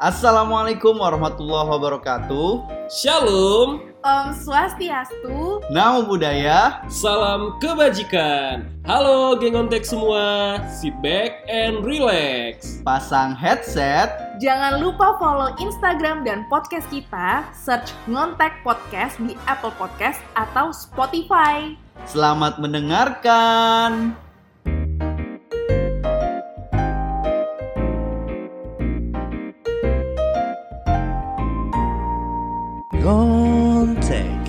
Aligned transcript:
Assalamualaikum 0.00 0.96
warahmatullahi 0.96 1.76
wabarakatuh. 1.76 2.64
Shalom, 2.88 3.84
Om 4.00 4.32
Swastiastu. 4.32 5.60
Namo 5.68 6.08
Buddhaya. 6.08 6.80
salam 6.88 7.60
kebajikan. 7.60 8.64
Halo 8.88 9.36
geng 9.36 9.60
ontek 9.60 9.84
semua, 9.84 10.56
sit 10.72 10.96
back 11.04 11.44
and 11.52 11.84
relax. 11.84 12.80
Pasang 12.80 13.36
headset. 13.36 14.40
Jangan 14.40 14.80
lupa 14.80 15.20
follow 15.20 15.52
Instagram 15.60 16.24
dan 16.24 16.48
podcast 16.48 16.88
kita. 16.88 17.44
Search 17.52 17.92
Ngontek 18.08 18.56
Podcast 18.64 19.20
di 19.20 19.36
Apple 19.44 19.76
Podcast 19.76 20.24
atau 20.32 20.72
Spotify. 20.72 21.76
Selamat 22.08 22.56
mendengarkan. 22.56 24.16
Gontek, 33.00 34.44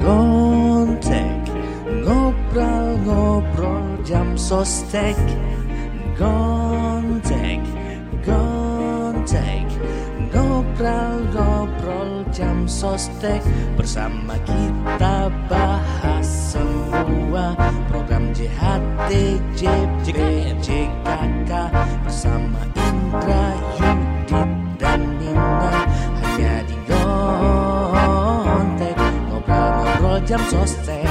gontek, 0.00 1.44
ngobrol-ngobrol 2.00 4.00
jam 4.08 4.40
sostek. 4.40 5.20
Gontek, 6.16 7.60
gontek, 8.24 9.68
ngobrol-ngobrol 10.32 12.24
jam 12.32 12.64
sostek. 12.64 13.44
Bersama 13.76 14.40
kita 14.48 15.28
bahas 15.52 16.56
semua 16.56 17.52
program 17.92 18.32
JHT, 18.32 19.12
JP, 19.60 20.08
JKK. 20.64 21.52
Bersama 22.00 22.64
Indra, 22.80 23.44
Yudit, 23.76 24.48
dan 24.80 25.04
Nina 25.20 25.79
jam 30.30 30.46
sostek 30.46 31.10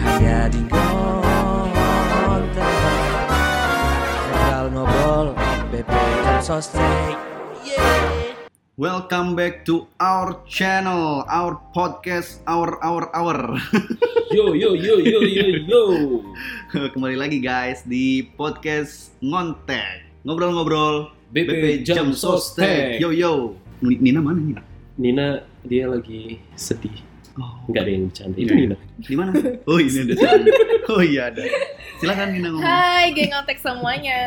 hanya 0.00 0.48
di 0.48 0.64
Gontek 0.72 2.56
ngobrol-ngobrol 4.32 5.36
BP 5.68 5.92
jam 6.24 6.40
sostek 6.40 7.12
yeah. 7.68 7.84
Welcome 8.80 9.36
back 9.36 9.68
to 9.68 9.84
our 10.00 10.40
channel, 10.48 11.28
our 11.28 11.60
podcast, 11.76 12.40
our 12.48 12.80
our 12.80 13.12
our. 13.12 13.60
Yo 14.32 14.56
yo 14.56 14.72
yo 14.72 15.04
yo 15.04 15.20
yo 15.20 15.44
yo. 15.68 15.84
Kembali 16.96 17.20
lagi 17.20 17.44
guys 17.44 17.84
di 17.84 18.24
podcast 18.40 19.12
Ngontek. 19.20 20.24
Ngobrol-ngobrol 20.24 21.12
BP 21.28 21.84
Jam 21.84 22.16
Sostek. 22.16 22.96
Yo 23.04 23.12
yo. 23.12 23.60
Nina 23.84 24.24
mana 24.24 24.40
Nina? 24.40 24.62
Nina 24.98 25.53
dia 25.64 25.84
lagi 25.86 26.38
sedih. 26.54 26.92
Oh, 27.34 27.50
Enggak 27.66 27.82
ada 27.82 27.90
yang 27.90 28.04
bercanda. 28.06 28.36
Itu 28.36 28.46
Iya. 28.46 28.60
Nina. 28.62 28.76
di 28.96 29.14
mana? 29.18 29.30
Oh 29.66 29.78
ini 29.78 29.98
ada. 30.00 30.14
Oh 30.86 31.02
iya 31.02 31.22
ada. 31.28 31.42
Silakan 31.98 32.28
Nina 32.30 32.48
ngomong. 32.48 32.62
Hai 32.62 33.10
geng 33.10 33.30
Ngontek 33.32 33.58
semuanya. 33.58 34.20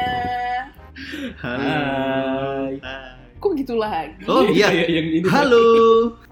Halo. 1.40 1.64
Hai. 1.64 2.72
Hai. 2.84 3.16
Kok 3.38 3.52
gitu 3.56 3.74
lagi? 3.78 4.12
Oh 4.28 4.44
iya. 4.52 4.68
yang 4.74 5.08
ini. 5.14 5.24
Halo. 5.24 5.66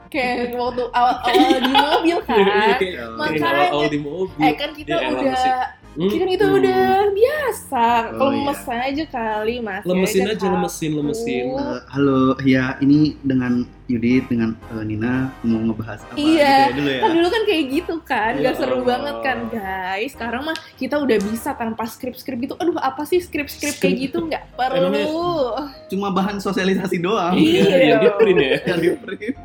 Kayak 0.06 0.52
waktu 0.54 0.84
awal-awal 0.92 1.60
di 1.60 1.72
mobil 1.72 2.18
Iya, 2.36 2.76
kan. 2.76 3.10
Makanya. 3.16 3.48
awal-awal 3.48 3.88
di 3.88 4.00
mobil. 4.00 4.42
Eh 4.42 4.54
kan 4.54 4.70
kita 4.74 4.94
udah 5.00 5.60
Hmm, 5.96 6.12
kita 6.12 6.28
kan 6.28 6.36
itu 6.36 6.44
hmm. 6.46 6.58
udah 6.60 6.84
biasa. 7.16 7.88
Oh, 8.20 8.28
Lemes 8.28 8.62
aja 8.68 9.04
kali 9.08 9.64
mas. 9.64 9.80
Lemesin 9.88 10.28
Ya 10.28 10.36
aja, 10.36 10.48
lemesin, 10.52 10.92
lemesin. 10.92 11.46
Eh, 11.56 11.80
halo, 11.88 12.36
ya 12.44 12.76
ini 12.84 13.16
dengan 13.24 13.64
Yudit 13.88 14.28
dengan 14.28 14.60
eh, 14.76 14.84
Nina 14.84 15.32
mau 15.48 15.62
ngebahas 15.62 16.04
apa 16.04 16.20
Iya, 16.20 16.28
gitu 16.28 16.36
ya 16.44 16.76
dulu 16.76 16.90
ya. 16.92 17.00
Kan 17.00 17.12
dulu 17.16 17.28
kan 17.32 17.44
kayak 17.48 17.64
gitu 17.72 17.96
kan, 18.04 18.32
Ya 18.36 18.52
gak 18.52 18.56
seru 18.60 18.76
Allah. 18.76 18.88
banget 18.92 19.16
kan 19.24 19.38
guys. 19.48 20.12
Sekarang 20.12 20.42
mah 20.44 20.58
kita 20.76 20.96
udah 21.00 21.18
bisa 21.32 21.50
tanpa 21.56 21.84
skrip-skrip 21.88 22.38
gitu. 22.44 22.54
Aduh 22.60 22.76
apa 22.76 23.08
sih 23.08 23.24
skrip-skrip 23.24 23.80
kayak 23.80 24.12
gitu 24.12 24.28
nggak 24.28 24.52
perlu. 24.60 25.56
Cuma 25.88 26.12
bahan 26.12 26.44
sosialisasi 26.44 27.00
doang. 27.00 27.40
Iya, 27.40 27.64
Iya. 27.72 27.88
yang 27.88 28.00
di 28.04 28.10
print 28.20 28.40
ya. 28.44 28.52
Yang 28.76 28.80
di 28.84 28.90
print. 29.00 29.36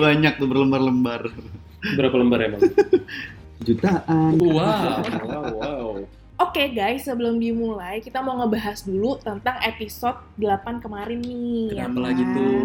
Banyak 0.00 0.32
tuh 0.40 0.48
berlembar-lembar. 0.48 1.28
Berapa 2.00 2.16
lembar 2.16 2.40
emang? 2.40 2.62
Jutaan. 3.64 4.36
Wow, 4.36 5.00
wow, 5.24 5.48
wow. 5.56 5.83
Oke 6.34 6.66
guys, 6.68 7.06
sebelum 7.06 7.38
dimulai 7.38 7.98
kita 7.98 8.18
mau 8.18 8.34
ngebahas 8.36 8.82
dulu 8.82 9.14
tentang 9.16 9.54
episode 9.60 10.18
8 10.34 10.82
kemarin 10.82 11.22
nih. 11.22 11.70
ya 11.70 11.86
Kenapa 11.86 11.94
kan? 11.94 12.02
lagi 12.02 12.22
tuh? 12.28 12.58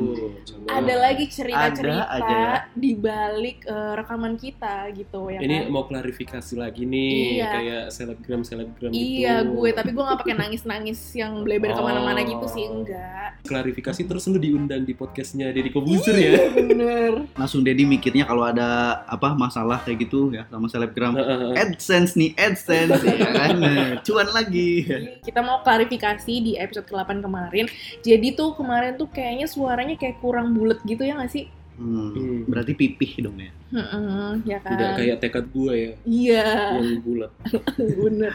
Coba. 0.43 0.67
Ada 0.71 0.95
lagi 0.99 1.25
cerita-cerita 1.27 2.01
Ada 2.03 2.17
aja 2.17 2.33
ya. 2.33 2.53
di 2.73 2.91
balik 2.93 3.57
eh, 3.63 3.93
rekaman 3.93 4.33
kita 4.35 4.89
gitu 4.91 5.29
ya 5.29 5.37
Ini 5.39 5.55
kan. 5.59 5.65
mau 5.69 5.85
klarifikasi 5.85 6.53
lagi 6.55 6.81
nih, 6.83 7.13
Iya. 7.35 7.49
kayak 7.51 7.83
selebgram 7.89 8.41
selebgram 8.41 8.89
gitu. 8.89 9.05
Iya 9.21 9.35
gue, 9.43 9.69
tapi 9.71 9.89
gue 9.91 10.01
gak 10.03 10.19
pakai 10.19 10.35
nangis-nangis 10.35 10.99
yang 11.13 11.33
bleber 11.39 11.69
Oh. 11.69 11.77
ke 11.77 11.83
mana-mana 11.83 12.21
gitu 12.21 12.45
sih, 12.47 12.65
enggak. 12.65 13.37
Klarifikasi 13.45 14.01
terus 14.01 14.25
lu 14.25 14.37
diundang 14.37 14.81
di 14.81 14.93
podcastnya 14.93 15.53
Deddy 15.53 15.69
Kobuser 15.69 16.17
ya. 16.17 16.31
Iya, 16.31 16.45
Bener. 16.57 17.11
Langsung 17.35 17.61
Dedi 17.61 17.85
mikirnya 17.85 18.25
kalau 18.25 18.49
ada 18.49 18.69
apa 19.05 19.29
masalah 19.31 19.77
kayak 19.79 20.09
gitu 20.09 20.33
ya 20.33 20.49
sama 20.49 20.65
selebgram. 20.65 21.13
AdSense 21.53 22.17
nih, 22.17 22.33
AdSense 22.33 23.05
ya 23.05 23.29
kan. 23.29 23.58
Nah, 23.59 23.99
Cuan 24.01 24.29
lagi. 24.31 24.87
Kita 25.21 25.39
mau 25.39 25.59
klarifikasi 25.61 26.33
di 26.39 26.55
episode 26.55 26.87
ke-8 26.87 27.19
kemarin. 27.19 27.65
Jadi 27.99 28.33
tuh 28.33 28.55
kemarin 28.55 28.95
tuh 28.95 29.07
kayaknya 29.07 29.45
suaranya 29.45 29.95
kayak 29.95 30.17
kurang 30.19 30.55
bulat 30.55 30.79
gitu 30.83 31.03
ya 31.03 31.19
gak 31.19 31.29
sih? 31.29 31.45
Hmm, 31.79 32.11
Hmm. 32.11 32.39
berarti 32.43 32.75
pipih 32.75 33.23
dong 33.23 33.39
ya. 33.39 33.55
Heeh, 33.71 34.31
ya 34.43 34.59
kan. 34.59 34.75
Udah 34.75 34.89
kayak 34.99 35.17
tekad 35.23 35.45
gua 35.47 35.71
ya, 35.71 35.91
Iya, 36.03 36.51
yang 36.75 36.99
bulat. 36.99 37.31
bener. 38.03 38.31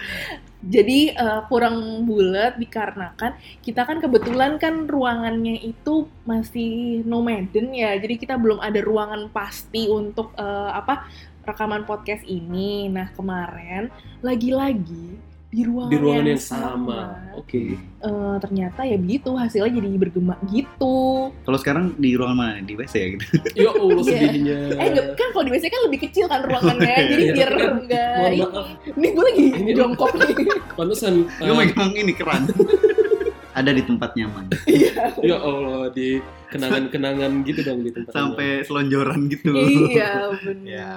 Jadi 0.64 1.12
eh, 1.12 1.40
kurang 1.52 1.76
bulat 2.08 2.56
dikarenakan 2.56 3.36
kita 3.60 3.84
kan 3.84 4.00
kebetulan 4.00 4.56
kan 4.56 4.88
ruangannya 4.88 5.60
itu 5.60 6.08
masih 6.24 7.04
nomaden 7.04 7.76
ya. 7.76 7.92
Jadi 8.00 8.16
kita 8.16 8.40
belum 8.40 8.64
ada 8.64 8.80
ruangan 8.80 9.28
pasti 9.28 9.92
untuk 9.92 10.32
eh, 10.40 10.70
apa 10.72 11.04
rekaman 11.44 11.84
podcast 11.84 12.24
ini. 12.24 12.88
Nah 12.88 13.12
kemarin 13.12 13.92
lagi-lagi 14.20 15.20
di 15.48 15.62
ruangan, 15.62 15.86
Di 15.86 15.98
ruangan 15.98 16.18
yang, 16.20 16.34
yang 16.34 16.42
sama. 16.42 17.00
Oke. 17.38 17.78
eh, 17.78 18.36
ternyata 18.36 18.82
ya 18.82 18.98
begitu 18.98 19.30
hasilnya 19.32 19.70
jadi 19.72 19.88
bergema 19.96 20.34
gitu. 20.50 21.30
Kalau 21.30 21.58
sekarang 21.62 21.94
di 21.94 22.18
ruangan 22.18 22.34
mana? 22.34 22.58
Di 22.58 22.74
WC 22.74 22.94
ya 22.96 23.08
gitu. 23.14 23.24
Ya 23.62 23.70
Allah 23.70 24.02
Iya. 24.02 24.18
sedihnya. 24.18 24.56
Eh 24.74 24.86
enggak, 24.90 25.06
kan 25.14 25.28
kalau 25.30 25.44
di 25.46 25.52
WC 25.54 25.64
kan 25.68 25.80
lebih 25.86 26.00
kecil 26.02 26.26
kan 26.26 26.40
ruangannya, 26.42 26.96
jadi 27.14 27.22
Iya, 27.22 27.32
biar 27.32 27.50
enggak 27.70 28.26
ini. 28.26 28.42
Ini 28.90 29.06
gue 29.08 29.24
lagi 29.24 29.46
Ini- 29.54 29.74
jongkok 29.78 30.10
nih. 30.18 30.34
Pantesan. 30.74 31.14
Gue 31.30 31.46
eh, 31.46 31.54
megang 31.54 31.92
ini 31.94 32.12
keran. 32.12 32.42
ada 33.54 33.70
di 33.70 33.80
tempat 33.80 34.12
nyaman. 34.12 34.50
ya 35.22 35.38
Allah 35.38 35.88
di 35.88 36.18
kenangan-kenangan 36.50 37.42
gitu 37.42 37.60
dong 37.62 37.80
di 37.80 37.90
tempat. 37.90 38.10
Sampai 38.10 38.62
selonjoran 38.62 39.26
gitu. 39.26 39.54
iya 39.54 40.28
benar. 40.42 40.66
Ya. 40.66 40.94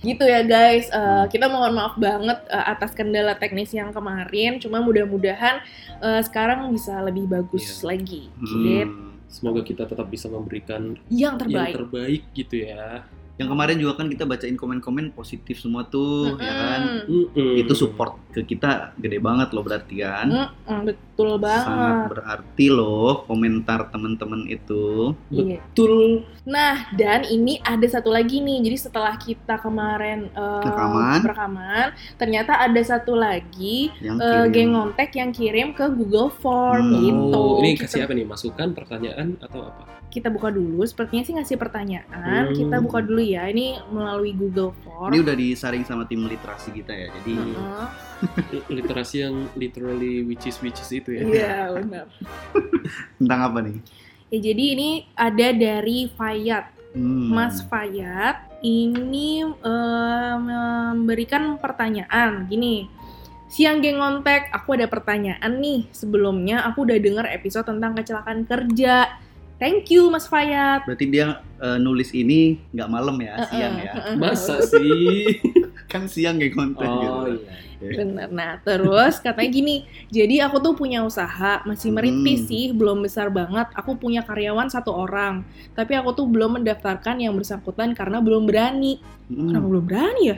Gitu 0.00 0.22
ya 0.22 0.42
guys, 0.42 0.86
Eh, 0.88 1.24
kita 1.28 1.46
mohon 1.46 1.72
maaf 1.72 1.94
banget 1.96 2.42
eh, 2.44 2.64
atas 2.68 2.92
kendala 2.92 3.34
teknis 3.34 3.70
yang 3.70 3.90
kemarin. 3.90 4.58
Cuma 4.58 4.78
mudah-mudahan 4.78 5.62
eh, 5.98 6.20
sekarang 6.22 6.68
bisa 6.68 6.98
lebih 7.00 7.24
bagus 7.24 7.80
Iya. 7.80 7.86
lagi. 7.88 8.22
Gitu. 8.28 8.56
Hmm. 8.84 9.14
Semoga 9.26 9.62
kita 9.62 9.86
tetap 9.86 10.06
bisa 10.06 10.28
memberikan 10.28 10.92
Yang 11.06 11.16
yang 11.16 11.34
terbaik. 11.38 11.74
terbaik 11.74 12.22
gitu 12.32 12.54
ya. 12.66 13.06
Yang 13.34 13.48
kemarin 13.48 13.76
juga 13.76 13.92
kan 13.94 14.06
kita 14.06 14.24
bacain 14.24 14.54
komen-komen 14.54 15.10
positif 15.10 15.56
semua 15.56 15.82
tuh, 15.84 16.36
ya 16.36 16.52
kan? 16.52 16.80
Mm-mm. 17.00 17.32
Mm-mm. 17.32 17.52
Itu 17.56 17.72
support 17.72 18.20
ke 18.28 18.44
kita 18.44 18.92
gede 18.94 19.18
banget 19.18 19.50
loh 19.50 19.62
berarti 19.62 19.94
kan? 19.98 20.28
Mm-mm, 20.28 20.78
betul 20.84 21.40
Sangat 21.40 21.40
banget. 21.40 21.96
berarti 22.08 22.66
loh 22.68 23.24
komentar 23.24 23.88
temen-temen 23.88 24.46
itu. 24.46 25.16
Iya. 25.28 25.64
Betul. 25.64 26.28
Nah, 26.44 26.92
dan 26.92 27.24
ini 27.24 27.56
ada 27.58 27.84
satu 27.84 28.08
lagi 28.08 28.38
nih. 28.38 28.62
Jadi 28.62 28.76
setelah 28.78 29.16
kita 29.16 29.56
kemarin 29.56 30.28
eh, 30.28 30.62
Rekaman. 30.62 31.20
berekaman, 31.22 31.86
ternyata 32.16 32.58
ada 32.58 32.80
satu 32.80 33.14
lagi 33.14 33.88
Yang 33.98 34.16
eh, 34.18 34.28
kirim. 34.28 34.52
geng 34.52 34.70
ngontek 34.72 35.10
yang 35.14 35.30
kirim 35.30 35.68
ke 35.72 35.88
Google 35.88 36.28
Form 36.30 36.84
Hmm. 36.84 37.00
gitu. 37.00 37.32
Oh, 37.34 37.58
ini 37.58 37.74
Kita- 37.74 37.88
kasih 37.88 38.00
apa 38.04 38.12
nih? 38.12 38.26
Masukan, 38.26 38.68
pertanyaan 38.72 39.40
atau 39.40 39.60
apa? 39.64 39.82
Kita 40.12 40.28
buka 40.28 40.52
dulu. 40.52 40.84
Sepertinya 40.84 41.24
sih 41.24 41.32
ngasih 41.32 41.56
Hmm. 41.56 41.64
pertanyaan. 41.64 42.52
Kita 42.52 42.76
buka 42.78 43.00
dulu 43.00 43.18
ya. 43.18 43.48
Ini 43.48 43.80
melalui 43.88 44.36
Google 44.36 44.76
Form. 44.78 45.08
Ini 45.08 45.24
udah 45.24 45.32
disaring 45.32 45.82
sama 45.82 46.04
tim 46.04 46.22
literasi 46.22 46.68
kita 46.70 46.92
ya. 46.92 47.08
Jadi 47.10 47.32
Heeh. 47.34 47.88
Literasi 48.68 49.16
yang 49.18 49.48
literally 49.56 50.22
which 50.22 50.44
is 50.44 50.60
which 50.60 50.76
is 50.76 50.92
itu 50.92 51.10
ya. 51.10 51.22
Iya 51.24 51.56
benar. 51.74 52.06
tentang 53.18 53.40
apa 53.42 53.58
nih? 53.58 53.76
Ya 54.28 54.38
jadi 54.42 54.64
ini 54.72 54.90
ada 55.12 55.48
dari 55.50 56.08
Fayat, 56.08 56.64
Hmm. 56.92 57.32
Mas 57.32 57.64
Fayat. 57.64 58.52
Ini 58.60 59.28
eh, 59.48 60.34
memberikan 60.38 61.56
pertanyaan 61.56 62.46
gini. 62.46 62.86
Siang 63.48 63.84
geng 63.84 64.00
ngontek, 64.00 64.48
aku 64.48 64.78
ada 64.78 64.88
pertanyaan 64.88 65.60
nih. 65.60 65.84
Sebelumnya 65.90 66.64
aku 66.64 66.88
udah 66.88 66.96
denger 66.96 67.26
episode 67.28 67.66
tentang 67.66 67.92
kecelakaan 67.92 68.46
kerja. 68.46 69.12
Thank 69.62 69.94
you 69.94 70.10
Mas 70.10 70.26
Fayat. 70.26 70.82
Berarti 70.82 71.06
dia 71.06 71.38
eh, 71.56 71.78
nulis 71.78 72.10
ini 72.10 72.58
nggak 72.74 72.88
malam 72.90 73.14
ya, 73.16 73.34
Uh-uh. 73.36 73.46
siang 73.46 73.74
ya. 73.78 73.92
Masa 74.18 74.58
sih? 74.74 75.38
Kan 75.86 76.10
siang 76.10 76.42
kayak 76.42 76.50
konten 76.52 76.82
Oh 76.82 76.98
gitu. 77.30 77.46
iya. 77.78 77.98
Bener. 77.98 78.30
Nah, 78.30 78.62
terus 78.62 79.18
katanya 79.18 79.50
gini, 79.50 79.76
jadi 80.06 80.46
aku 80.46 80.58
tuh 80.58 80.70
punya 80.72 81.02
usaha, 81.02 81.62
masih 81.62 81.90
merintis 81.90 82.42
Hmm. 82.42 82.48
sih, 82.48 82.64
belum 82.70 83.02
besar 83.02 83.26
banget. 83.26 83.66
Aku 83.74 83.94
punya 83.94 84.22
karyawan 84.22 84.66
satu 84.66 84.94
orang, 84.94 85.42
tapi 85.74 85.94
aku 85.94 86.14
tuh 86.14 86.26
belum 86.26 86.62
mendaftarkan 86.62 87.18
yang 87.18 87.34
bersangkutan 87.34 87.90
karena 87.92 88.18
belum 88.18 88.46
berani. 88.46 89.02
Hmm. 89.26 89.50
Kenapa 89.50 89.66
belum 89.66 89.84
berani 89.84 90.22
ya? 90.30 90.36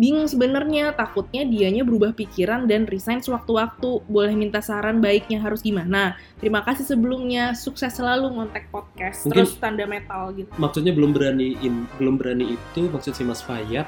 Bingung 0.00 0.24
sebenarnya, 0.24 0.96
takutnya 0.96 1.44
dianya 1.44 1.84
berubah 1.84 2.16
pikiran 2.16 2.64
dan 2.64 2.88
resign 2.88 3.20
sewaktu-waktu. 3.20 4.00
Boleh 4.08 4.32
minta 4.32 4.64
saran 4.64 5.04
baiknya 5.04 5.44
harus 5.44 5.60
gimana? 5.60 6.16
Terima 6.40 6.64
kasih 6.64 6.88
sebelumnya, 6.88 7.52
sukses 7.52 7.92
selalu 7.92 8.32
ngontek 8.32 8.72
podcast. 8.72 9.28
Mungkin- 9.28 9.44
Terus 9.44 9.60
tanda 9.60 9.84
metal 9.84 10.32
gitu. 10.32 10.48
Maksudnya 10.56 10.96
belum 10.96 11.12
beraniin, 11.12 11.84
belum 12.00 12.16
berani 12.16 12.56
itu 12.56 12.88
maksud 12.88 13.12
si 13.12 13.28
Mas 13.28 13.44
Fayat 13.44 13.84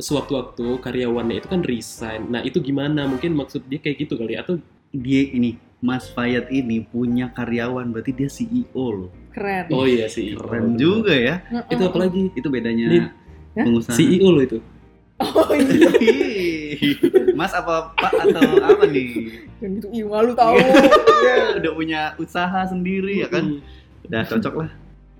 sewaktu-waktu 0.00 0.80
karyawannya 0.80 1.44
itu 1.44 1.48
kan 1.52 1.60
resign. 1.60 2.32
Nah 2.32 2.40
itu 2.40 2.64
gimana? 2.64 3.04
Mungkin 3.04 3.36
maksud 3.36 3.68
dia 3.68 3.84
kayak 3.84 4.00
gitu 4.00 4.16
kali 4.16 4.40
atau 4.40 4.56
Dia 4.94 5.26
ini 5.26 5.58
Mas 5.82 6.08
Fayat 6.08 6.48
ini 6.48 6.86
punya 6.86 7.28
karyawan, 7.28 7.90
berarti 7.90 8.14
dia 8.14 8.30
CEO 8.30 8.86
loh. 8.88 9.10
Keren. 9.34 9.66
oh 9.74 9.84
iya 9.84 10.06
sih. 10.06 10.38
Keren 10.38 10.78
juga 10.78 11.10
ya. 11.12 11.42
Mm-mm. 11.50 11.68
Itu 11.68 11.82
apa 11.84 11.98
lagi? 12.00 12.22
Itu 12.32 12.48
bedanya. 12.48 12.86
Hah? 12.88 13.10
pengusaha. 13.54 13.94
CEO 13.94 14.28
lo 14.34 14.40
itu. 14.42 14.58
Oh 15.22 15.50
iya. 15.54 15.90
Mas 17.38 17.54
apa 17.54 17.94
Pak 17.94 18.12
atau 18.30 18.42
apa 18.58 18.84
nih? 18.90 19.30
Yang 19.62 19.72
gitu, 19.78 19.86
ih 19.94 20.04
malu 20.06 20.34
tahu. 20.34 20.58
Iya, 21.24 21.56
Udah 21.56 21.72
punya 21.72 22.00
usaha 22.20 22.60
sendiri 22.68 23.24
ya 23.24 23.28
kan? 23.32 23.56
Mm. 23.56 24.10
Udah 24.10 24.22
cocok 24.28 24.54
lah. 24.66 24.70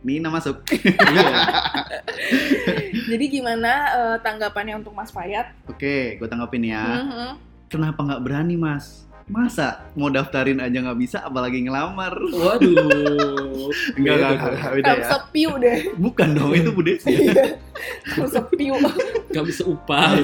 Nina 0.05 0.29
masuk. 0.29 0.61
Iya. 1.15 1.35
Jadi 3.05 3.25
gimana 3.29 3.73
eh, 3.95 4.17
tanggapannya 4.21 4.81
untuk 4.83 4.93
Mas 4.97 5.13
Fayat? 5.15 5.55
Oke, 5.71 6.19
gue 6.19 6.29
tanggapin 6.29 6.65
ya. 6.67 6.85
Mhm. 7.05 7.31
Kenapa 7.71 8.01
nggak 8.07 8.23
berani 8.23 8.55
mas? 8.55 9.05
Masa 9.25 9.89
mau 9.97 10.13
daftarin 10.13 10.61
aja 10.61 10.85
nggak 10.85 11.01
bisa, 11.01 11.25
apalagi 11.25 11.65
ngelamar? 11.65 12.13
Waduh. 12.13 13.73
Enggak, 13.97 14.15
enggak, 14.21 14.31
enggak, 14.37 14.73
beda 14.77 14.93
ya. 14.93 15.07
sepiu 15.09 15.51
deh. 15.57 15.79
Bukan 15.97 16.29
dong, 16.37 16.53
itu 16.53 16.71
Bu 16.71 16.85
Desi. 16.85 17.33
Kamu 18.13 18.29
sepiu. 18.29 18.77
Gak 19.33 19.45
bisa 19.49 19.65
upah. 19.65 20.15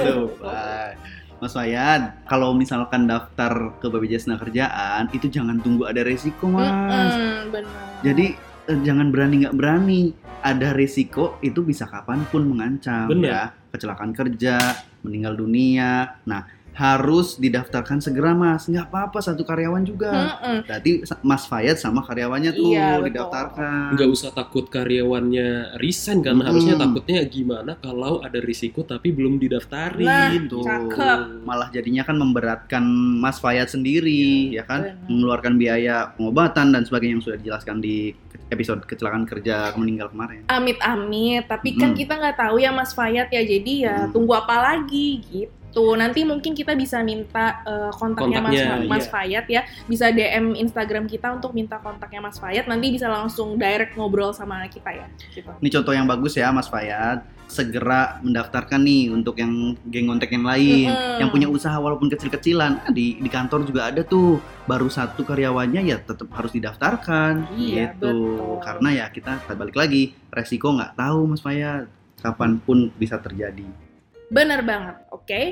Mas 1.41 1.57
Wayan, 1.57 2.13
kalau 2.29 2.53
misalkan 2.53 3.09
daftar 3.09 3.73
ke 3.81 3.89
BPJS 3.89 4.29
Kerjaan, 4.29 5.09
itu 5.17 5.33
jangan 5.33 5.57
tunggu 5.65 5.89
ada 5.89 6.05
resiko, 6.05 6.53
Mas. 6.53 7.17
Mm-mm, 7.17 7.49
benar. 7.49 8.05
Jadi 8.05 8.37
eh, 8.69 8.79
jangan 8.85 9.09
berani 9.09 9.49
nggak 9.49 9.57
berani. 9.57 10.13
Ada 10.41 10.73
resiko 10.77 11.41
itu 11.41 11.61
bisa 11.65 11.85
kapan 11.89 12.25
pun 12.29 12.45
mengancam 12.45 13.09
Benar. 13.09 13.29
ya. 13.29 13.43
Kecelakaan 13.73 14.13
kerja, 14.13 14.57
meninggal 15.01 15.37
dunia. 15.37 16.17
Nah, 16.29 16.45
harus 16.73 17.37
didaftarkan 17.37 17.99
segera, 17.99 18.33
Mas. 18.33 18.65
Nggak 18.65 18.89
apa-apa 18.89 19.19
satu 19.21 19.43
karyawan 19.43 19.83
juga. 19.83 20.39
Mm-mm. 20.39 20.65
Berarti 20.65 20.91
Mas 21.21 21.45
Fayat 21.45 21.77
sama 21.77 22.01
karyawannya 22.01 22.51
tuh 22.51 22.71
Iya, 22.71 22.97
betul. 22.97 23.07
didaftarkan. 23.11 23.89
Nggak 23.95 24.09
usah 24.09 24.31
takut 24.31 24.65
karyawannya 24.67 25.49
resign 25.77 26.21
karena 26.21 26.41
Mm-mm. 26.41 26.49
harusnya 26.49 26.75
takutnya 26.77 27.21
gimana 27.23 27.73
kalau 27.77 28.21
ada 28.21 28.39
risiko 28.39 28.81
tapi 28.81 29.11
belum 29.11 29.37
didaftarin. 29.37 30.03
Nah, 30.03 30.33
Tuh. 30.47 30.63
cakep. 30.63 31.19
Malah 31.43 31.69
jadinya 31.71 32.03
kan 32.03 32.17
memberatkan 32.17 32.83
Mas 33.17 33.37
Fayat 33.37 33.69
sendiri, 33.69 34.51
ya 34.51 34.63
kan? 34.63 34.83
benar. 34.83 35.07
Mengeluarkan 35.07 35.55
biaya 35.55 35.97
pengobatan 36.11 36.71
dan 36.71 36.83
sebagainya 36.83 37.13
yang 37.13 37.23
sudah 37.23 37.37
dijelaskan 37.37 37.77
di 37.79 38.15
episode 38.49 38.83
kecelakaan 38.83 39.25
kerja 39.25 39.71
meninggal 39.77 40.09
kemarin. 40.09 40.43
Amit-amit, 40.49 41.47
tapi 41.47 41.75
kan 41.75 41.93
Mm. 41.93 41.99
kita 41.99 42.13
nggak 42.15 42.37
tahu 42.37 42.57
ya 42.57 42.71
Mas 42.71 42.91
Fayat 42.91 43.29
ya, 43.29 43.43
jadi 43.43 43.75
ya 43.81 43.97
Mm. 44.05 44.11
tunggu 44.11 44.33
apa 44.33 44.57
lagi 44.57 45.21
gitu. 45.23 45.53
Nanti 45.75 46.27
mungkin 46.27 46.53
kita 46.53 46.75
bisa 46.75 47.01
minta 47.01 47.63
eh, 47.63 47.91
kontaknya, 47.95 48.41
Kontaknya, 48.43 48.65
Mas, 48.85 48.89
Mas 48.91 49.05
iya. 49.07 49.11
Fayat 49.11 49.45
ya, 49.47 49.63
bisa 49.87 50.07
DM 50.11 50.59
Instagram 50.59 51.05
kita 51.07 51.31
untuk 51.31 51.55
minta 51.55 51.79
kontaknya 51.79 52.21
Mas 52.21 52.37
Fayat. 52.39 52.67
Nanti 52.67 52.91
bisa 52.91 53.07
langsung 53.07 53.55
direct 53.55 53.95
ngobrol 53.95 54.35
sama 54.35 54.67
kita 54.67 54.91
ya. 54.91 55.07
Gitu. 55.31 55.47
Ini 55.47 55.69
contoh 55.71 55.93
yang 55.95 56.07
bagus 56.11 56.35
ya 56.35 56.51
Mas 56.51 56.67
Fayat. 56.67 57.23
Segera 57.51 58.23
mendaftarkan 58.23 58.79
nih 58.79 59.11
untuk 59.11 59.35
yang 59.35 59.75
geng 59.91 60.07
kontak 60.07 60.31
yang 60.31 60.47
lain, 60.47 60.87
Mm-mm. 60.87 61.19
yang 61.19 61.35
punya 61.35 61.51
usaha 61.51 61.75
walaupun 61.83 62.07
kecil-kecilan. 62.07 62.95
Di 62.95 63.19
di 63.19 63.27
kantor 63.27 63.67
juga 63.67 63.91
ada 63.91 64.07
tuh. 64.07 64.39
Baru 64.71 64.87
satu 64.87 65.27
karyawannya 65.27 65.83
ya 65.83 65.99
tetap 65.99 66.31
harus 66.31 66.55
didaftarkan 66.55 67.51
Iya, 67.59 67.99
gitu. 67.99 68.07
betul. 68.07 68.63
Karena 68.63 68.89
ya 68.95 69.07
kita 69.11 69.43
balik 69.59 69.75
lagi, 69.75 70.15
resiko 70.31 70.71
nggak 70.71 70.95
tahu 70.95 71.27
Mas 71.27 71.43
Fayat. 71.43 71.91
Kapan 72.23 72.63
pun 72.63 72.93
bisa 72.95 73.19
terjadi. 73.19 73.90
Bener 74.31 74.63
banget, 74.63 74.97
oke. 75.11 75.43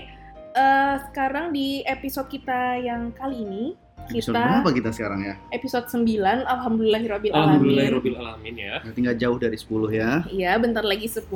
Eh, 0.54 0.94
sekarang 1.10 1.50
di 1.50 1.82
episode 1.82 2.30
kita 2.30 2.78
yang 2.78 3.10
kali 3.10 3.42
ini, 3.42 3.64
Episode 4.08 4.38
kita 4.38 4.40
berapa 4.40 4.70
kita 4.72 4.90
sekarang 4.94 5.20
ya? 5.20 5.34
episode 5.52 5.84
9, 5.90 6.46
Alhamdulillahirrahmanirrahim. 6.46 7.34
Alhamdulillahirobbilalamin 7.36 8.54
ya. 8.56 8.74
Berarti 8.80 9.00
nggak 9.04 9.18
jauh 9.20 9.36
dari 9.36 9.58
10 9.58 9.90
ya. 9.92 10.10
Iya, 10.30 10.52
bentar 10.62 10.86
lagi 10.86 11.10
10. 11.10 11.26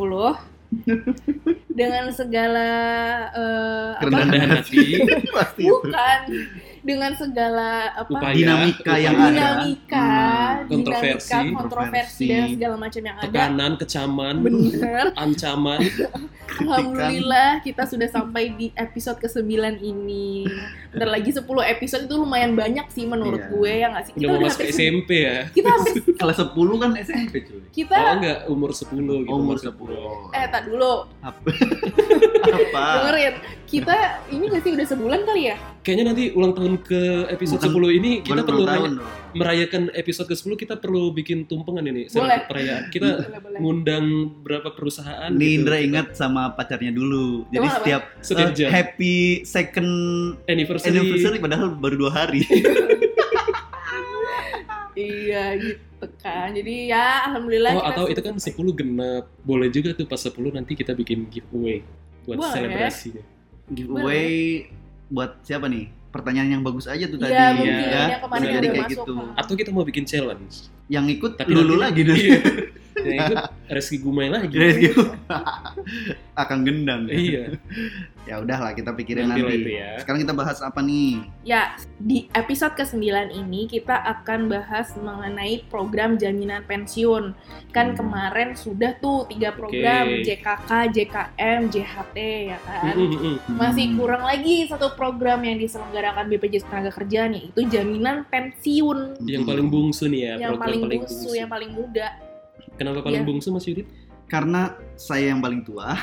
Dengan 1.83 2.09
segala 2.15 2.69
eh, 3.35 3.91
apa? 3.99 4.07
Kerendahan 4.07 4.29
Rendahan 4.33 4.51
hati, 4.63 4.85
Pasti 5.37 5.63
itu. 5.67 5.69
Bukan 5.69 6.19
dengan 6.83 7.13
segala 7.15 7.95
apa? 7.95 8.11
upaya, 8.11 8.35
Dinamika 8.35 8.95
yang 8.99 9.15
upaya, 9.15 9.31
ada. 9.31 9.47
Dinamika, 10.65 10.75
kontroversi. 10.93 11.29
dinamika, 11.29 11.59
kontroversi 11.59 12.25
dan 12.27 12.45
segala 12.51 12.77
macam 12.77 13.03
yang 13.03 13.17
ada. 13.17 13.27
tekanan, 13.27 13.73
kecaman, 13.77 14.35
Bener. 14.41 15.07
ancaman. 15.15 15.81
Alhamdulillah 16.63 17.51
kita 17.61 17.83
sudah 17.85 18.07
sampai 18.07 18.53
di 18.53 18.71
episode 18.75 19.19
ke-9 19.19 19.49
ini. 19.81 20.45
Bentar 20.91 21.09
lagi 21.09 21.31
10 21.31 21.43
episode 21.49 22.03
itu 22.05 22.15
lumayan 22.15 22.53
banyak 22.53 22.87
sih 22.89 23.05
menurut 23.05 23.41
Iya. 23.41 23.51
gue 23.51 23.73
ya 23.73 23.87
nggak 23.89 24.05
sih? 24.05 24.13
Udah 24.15 24.29
mau 24.29 24.41
masuk 24.43 24.63
SMP 24.67 25.11
ya. 25.23 25.39
Kita 25.57 25.69
harus 25.71 25.89
Kelas 26.21 26.39
10 26.39 26.53
kan 26.77 26.91
SMP 26.99 27.35
cuy. 27.43 27.61
kita 27.73 27.97
Oh 27.97 28.15
enggak, 28.15 28.39
umur 28.47 28.71
10 28.71 28.85
gitu. 28.93 29.33
Umur 29.33 29.57
10. 29.57 29.73
10. 29.73 30.37
eh 30.37 30.47
tak 30.47 30.63
dulu 30.67 31.09
Apa? 31.19 31.41
Apa? 32.45 32.85
dengerin 33.01 33.35
kita 33.65 33.97
ini 34.29 34.45
nggak 34.47 34.63
sih 34.63 34.73
udah 34.73 34.87
sebulan 34.87 35.21
kali 35.25 35.43
ya? 35.49 35.57
Kayaknya 35.81 36.05
nanti 36.07 36.25
ulang 36.33 36.53
tahun 36.53 36.75
ke 36.81 37.01
episode 37.31 37.65
Bukan- 37.65 37.89
10 37.89 37.99
ini 37.99 38.11
kita 38.21 38.43
perlu 38.45 38.63
tahun. 38.63 38.91
Merayakan 39.33 39.83
episode 39.93 40.29
ke-10 40.29 40.53
kita 40.57 40.75
perlu 40.77 41.11
bikin 41.11 41.45
tumpengan 41.45 41.83
ini 41.83 42.09
Boleh. 42.09 42.45
perayaan. 42.45 42.83
Kita 42.89 43.09
Boleh 43.21 43.41
boleh. 43.41 43.59
ngundang 43.59 44.07
berapa 44.41 44.69
perusahaan 44.71 45.29
Nih 45.29 45.41
gitu. 45.43 45.57
Indra 45.61 45.77
Kita- 45.77 45.87
ingat 45.87 46.07
sama 46.13 46.43
pacarnya 46.51 46.91
dulu. 46.91 47.45
Jadi 47.49 47.67
setiap 47.73 48.03
Setiap 48.21 48.51
jam. 48.53 48.69
happy 48.69 49.17
second 49.43 49.91
anniversary. 50.47 50.93
anniversary 50.95 51.39
padahal 51.39 51.73
baru 51.73 51.97
dua 51.99 52.13
hari. 52.13 52.43
Iya 54.93 55.57
gitu 55.57 56.05
kan. 56.21 56.53
Jadi 56.53 56.93
ya 56.93 57.25
alhamdulillah. 57.25 57.73
Oh, 57.73 57.85
atau 57.85 58.05
itu 58.07 58.21
kan 58.21 58.37
sampai. 58.37 58.53
10 58.53 58.77
genap. 58.77 59.25
Boleh 59.41 59.73
juga 59.73 59.97
tuh 59.97 60.05
pas 60.05 60.21
10 60.21 60.53
nanti 60.53 60.77
kita 60.77 60.93
bikin 60.93 61.33
giveaway 61.33 61.81
buat 62.29 62.37
Boleh. 62.37 62.53
selebrasinya. 62.53 63.25
Giveaway 63.73 64.69
buat 65.09 65.41
siapa 65.41 65.65
nih? 65.65 65.89
Pertanyaan 66.13 66.49
yang 66.53 66.63
bagus 66.63 66.85
aja 66.85 67.09
tuh 67.09 67.17
tadi 67.17 67.33
Iya, 67.33 67.57
mungkin. 67.57 67.73
ya. 67.73 68.05
Yang 68.13 68.23
kemarin 68.23 68.45
jadi 68.45 68.67
kayak 68.69 68.85
masuk, 68.85 68.93
gitu. 68.93 69.13
kan. 69.17 69.41
Atau 69.41 69.53
kita 69.57 69.71
mau 69.73 69.83
bikin 69.83 70.05
challenge. 70.05 70.55
Yang 70.87 71.05
ikut 71.17 71.33
Tapi 71.41 71.51
lulu 71.51 71.75
lagi 71.81 72.01
deh. 72.05 72.13
Iya. 72.23 72.39
Yang 73.07 73.19
ikut 73.25 73.39
Reski 73.69 73.97
Gumai 73.99 74.29
lagi. 74.29 74.53
Jadi 74.55 74.81
gitu. 74.85 75.03
Akan 76.33 76.65
gendang. 76.65 77.07
ya. 77.07 77.15
Iya. 77.15 77.45
Ya 78.23 78.39
udahlah 78.39 78.71
kita 78.71 78.95
pikirin 78.95 79.27
Nanti 79.27 79.43
nanti. 79.43 79.59
itu 79.59 79.71
ya. 79.83 79.99
Sekarang 79.99 80.23
kita 80.23 80.31
bahas 80.31 80.63
apa 80.63 80.79
nih? 80.79 81.27
Ya, 81.43 81.75
di 81.99 82.31
episode 82.31 82.79
ke-9 82.79 83.03
ini 83.35 83.67
kita 83.67 83.99
akan 83.99 84.47
bahas 84.47 84.95
mengenai 84.95 85.67
program 85.67 86.15
jaminan 86.15 86.63
pensiun. 86.63 87.35
Kan 87.75 87.87
Hmm. 87.93 87.99
kemarin 87.99 88.55
sudah 88.55 88.95
tuh 88.95 89.27
tiga 89.27 89.51
program 89.51 90.07
Oke. 90.07 90.23
JKK, 90.23 90.71
JKM, 90.95 91.61
JHT 91.67 92.17
ya 92.47 92.59
kan. 92.63 92.95
Mm, 92.95 93.11
mm, 93.11 93.19
mm. 93.19 93.37
Masih 93.59 93.87
Hmm. 93.91 93.99
kurang 93.99 94.23
lagi 94.23 94.71
satu 94.71 94.95
program 94.95 95.43
yang 95.43 95.59
diselenggarakan 95.59 96.31
BPJS 96.31 96.71
Tenagakerjaan 96.71 97.35
yaitu 97.35 97.67
jaminan 97.67 98.23
pensiun. 98.31 99.19
Yang 99.19 99.45
paling 99.51 99.67
bungsu 99.67 100.07
nih 100.07 100.21
ya, 100.23 100.35
yang 100.39 100.55
program 100.55 100.63
paling 100.63 100.81
bungsu, 100.95 101.31
yang 101.35 101.51
paling 101.51 101.75
muda. 101.75 102.22
Kenapa 102.83 103.01
paling 103.01 103.23
Iya. 103.23 103.29
bungsu 103.29 103.49
Mas 103.49 103.65
Yudit? 103.65 103.87
Karena 104.27 104.63
saya 104.95 105.31
yang 105.31 105.39
paling 105.39 105.63
tua. 105.63 105.95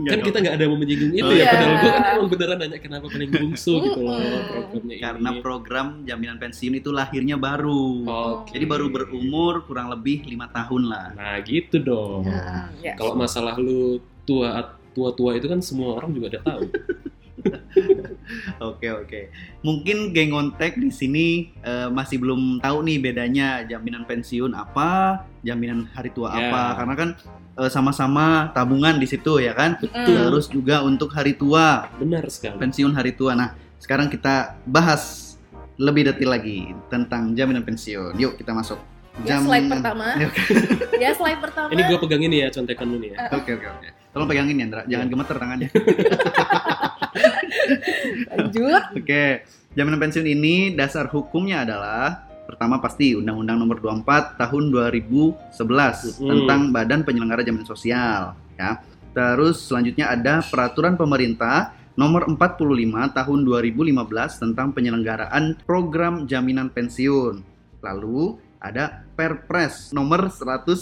Kan 0.00 0.16
dong. 0.16 0.26
kita 0.26 0.38
nggak 0.40 0.54
ada 0.56 0.64
mau 0.64 0.80
menyinggung 0.80 1.12
itu 1.12 1.20
Oh, 1.22 1.28
ya, 1.28 1.44
iya. 1.44 1.52
padahal 1.52 1.74
gue 1.76 1.90
kan 1.92 2.04
emang 2.16 2.28
beneran 2.32 2.56
nanya 2.56 2.78
kenapa 2.80 3.06
paling 3.06 3.28
bungsu 3.28 3.72
gitu 3.84 4.00
loh 4.00 4.16
programnya 4.48 4.96
ini. 4.96 4.96
Karena 4.96 5.30
program 5.38 5.86
jaminan 6.02 6.40
pensiun 6.40 6.74
itu 6.74 6.88
lahirnya 6.88 7.36
baru. 7.36 7.84
Oke. 8.08 8.56
Jadi 8.56 8.64
baru 8.64 8.88
berumur 8.88 9.60
kurang 9.68 9.92
lebih 9.92 10.24
lima 10.24 10.48
tahun 10.48 10.88
lah. 10.88 11.12
Nah 11.12 11.36
gitu 11.44 11.76
dong. 11.78 12.24
Nah, 12.24 12.72
ya. 12.80 12.96
Kalau 12.96 13.12
masalah 13.12 13.60
lu 13.60 14.00
tua 14.24 14.72
tua 14.96 15.12
tua 15.12 15.36
itu 15.36 15.46
kan 15.46 15.60
semua 15.60 16.00
orang 16.00 16.16
juga 16.16 16.32
udah 16.32 16.42
tahu. 16.48 16.62
Oke 18.62 18.86
oke. 18.88 19.20
Mungkin 19.60 20.12
geng 20.12 20.30
kontak 20.30 20.76
di 20.76 20.88
sini 20.88 21.26
eh, 21.60 21.88
masih 21.88 22.16
belum 22.16 22.60
tahu 22.60 22.84
nih 22.84 22.98
bedanya 23.00 23.48
jaminan 23.64 24.04
pensiun 24.04 24.52
apa, 24.52 25.20
jaminan 25.40 25.88
hari 25.90 26.10
tua 26.10 26.30
Ya. 26.30 26.46
apa. 26.46 26.62
Karena 26.78 26.94
kan 26.94 27.08
eh, 27.58 27.68
sama-sama 27.68 28.26
tabungan 28.50 28.96
di 28.96 29.06
situ 29.06 29.38
ya 29.38 29.50
kan. 29.52 29.74
Mm. 29.76 30.06
Terus 30.06 30.46
juga 30.46 30.80
untuk 30.80 31.10
hari 31.10 31.34
tua, 31.34 31.90
Benar 31.96 32.28
sekali. 32.28 32.56
pensiun 32.56 32.92
hari 32.92 33.12
tua. 33.12 33.34
Nah, 33.34 33.52
sekarang 33.76 34.06
kita 34.06 34.60
bahas 34.62 35.34
lebih 35.74 36.06
detail 36.06 36.30
lagi 36.30 36.70
tentang 36.86 37.32
jaminan 37.32 37.64
pensiun. 37.64 38.14
Yuk 38.14 38.36
kita 38.36 38.52
masuk. 38.52 38.78
Ya, 39.20 39.42
slide 39.42 39.66
pertama. 39.66 40.06
Ya, 40.22 40.28
Ya 40.96 41.10
slide 41.12 41.40
pertama. 41.40 41.68
Ini 41.72 41.82
gue 41.82 41.98
pegangin 41.98 42.30
ya 42.30 42.46
contekan 42.48 42.86
lu 42.86 42.96
nih 42.96 43.16
ya. 43.16 43.26
oke 43.32 43.50
oke. 43.52 43.66
oke. 43.66 43.88
Tolong 44.10 44.26
pegangin 44.26 44.58
ya, 44.58 44.66
Ndra. 44.66 44.82
Jangan 44.86 45.06
Ya. 45.06 45.10
gemeter 45.10 45.36
tangannya. 45.36 45.68
Lanjut. 48.30 48.82
Oke, 48.96 49.44
jaminan 49.74 50.00
pensiun 50.00 50.26
ini 50.26 50.72
dasar 50.74 51.06
hukumnya 51.10 51.62
adalah 51.66 52.28
pertama 52.50 52.82
pasti 52.82 53.14
Undang-Undang 53.14 53.58
Nomor 53.62 53.78
24 53.78 54.34
Tahun 54.38 54.64
2011 54.74 55.54
Mm-mm. 55.54 56.28
tentang 56.28 56.60
Badan 56.74 57.00
Penyelenggara 57.06 57.46
Jaminan 57.46 57.68
Sosial, 57.68 58.34
ya. 58.58 58.82
Terus 59.10 59.66
selanjutnya 59.66 60.10
ada 60.10 60.42
Peraturan 60.42 60.94
Pemerintah 60.94 61.74
Nomor 61.98 62.26
45 62.30 63.16
Tahun 63.16 63.38
2015 63.44 64.42
tentang 64.42 64.72
penyelenggaraan 64.72 65.58
program 65.66 66.24
jaminan 66.24 66.70
pensiun. 66.70 67.42
Lalu 67.82 68.38
ada 68.62 69.04
Perpres 69.18 69.90
Nomor 69.90 70.30
109 70.30 70.76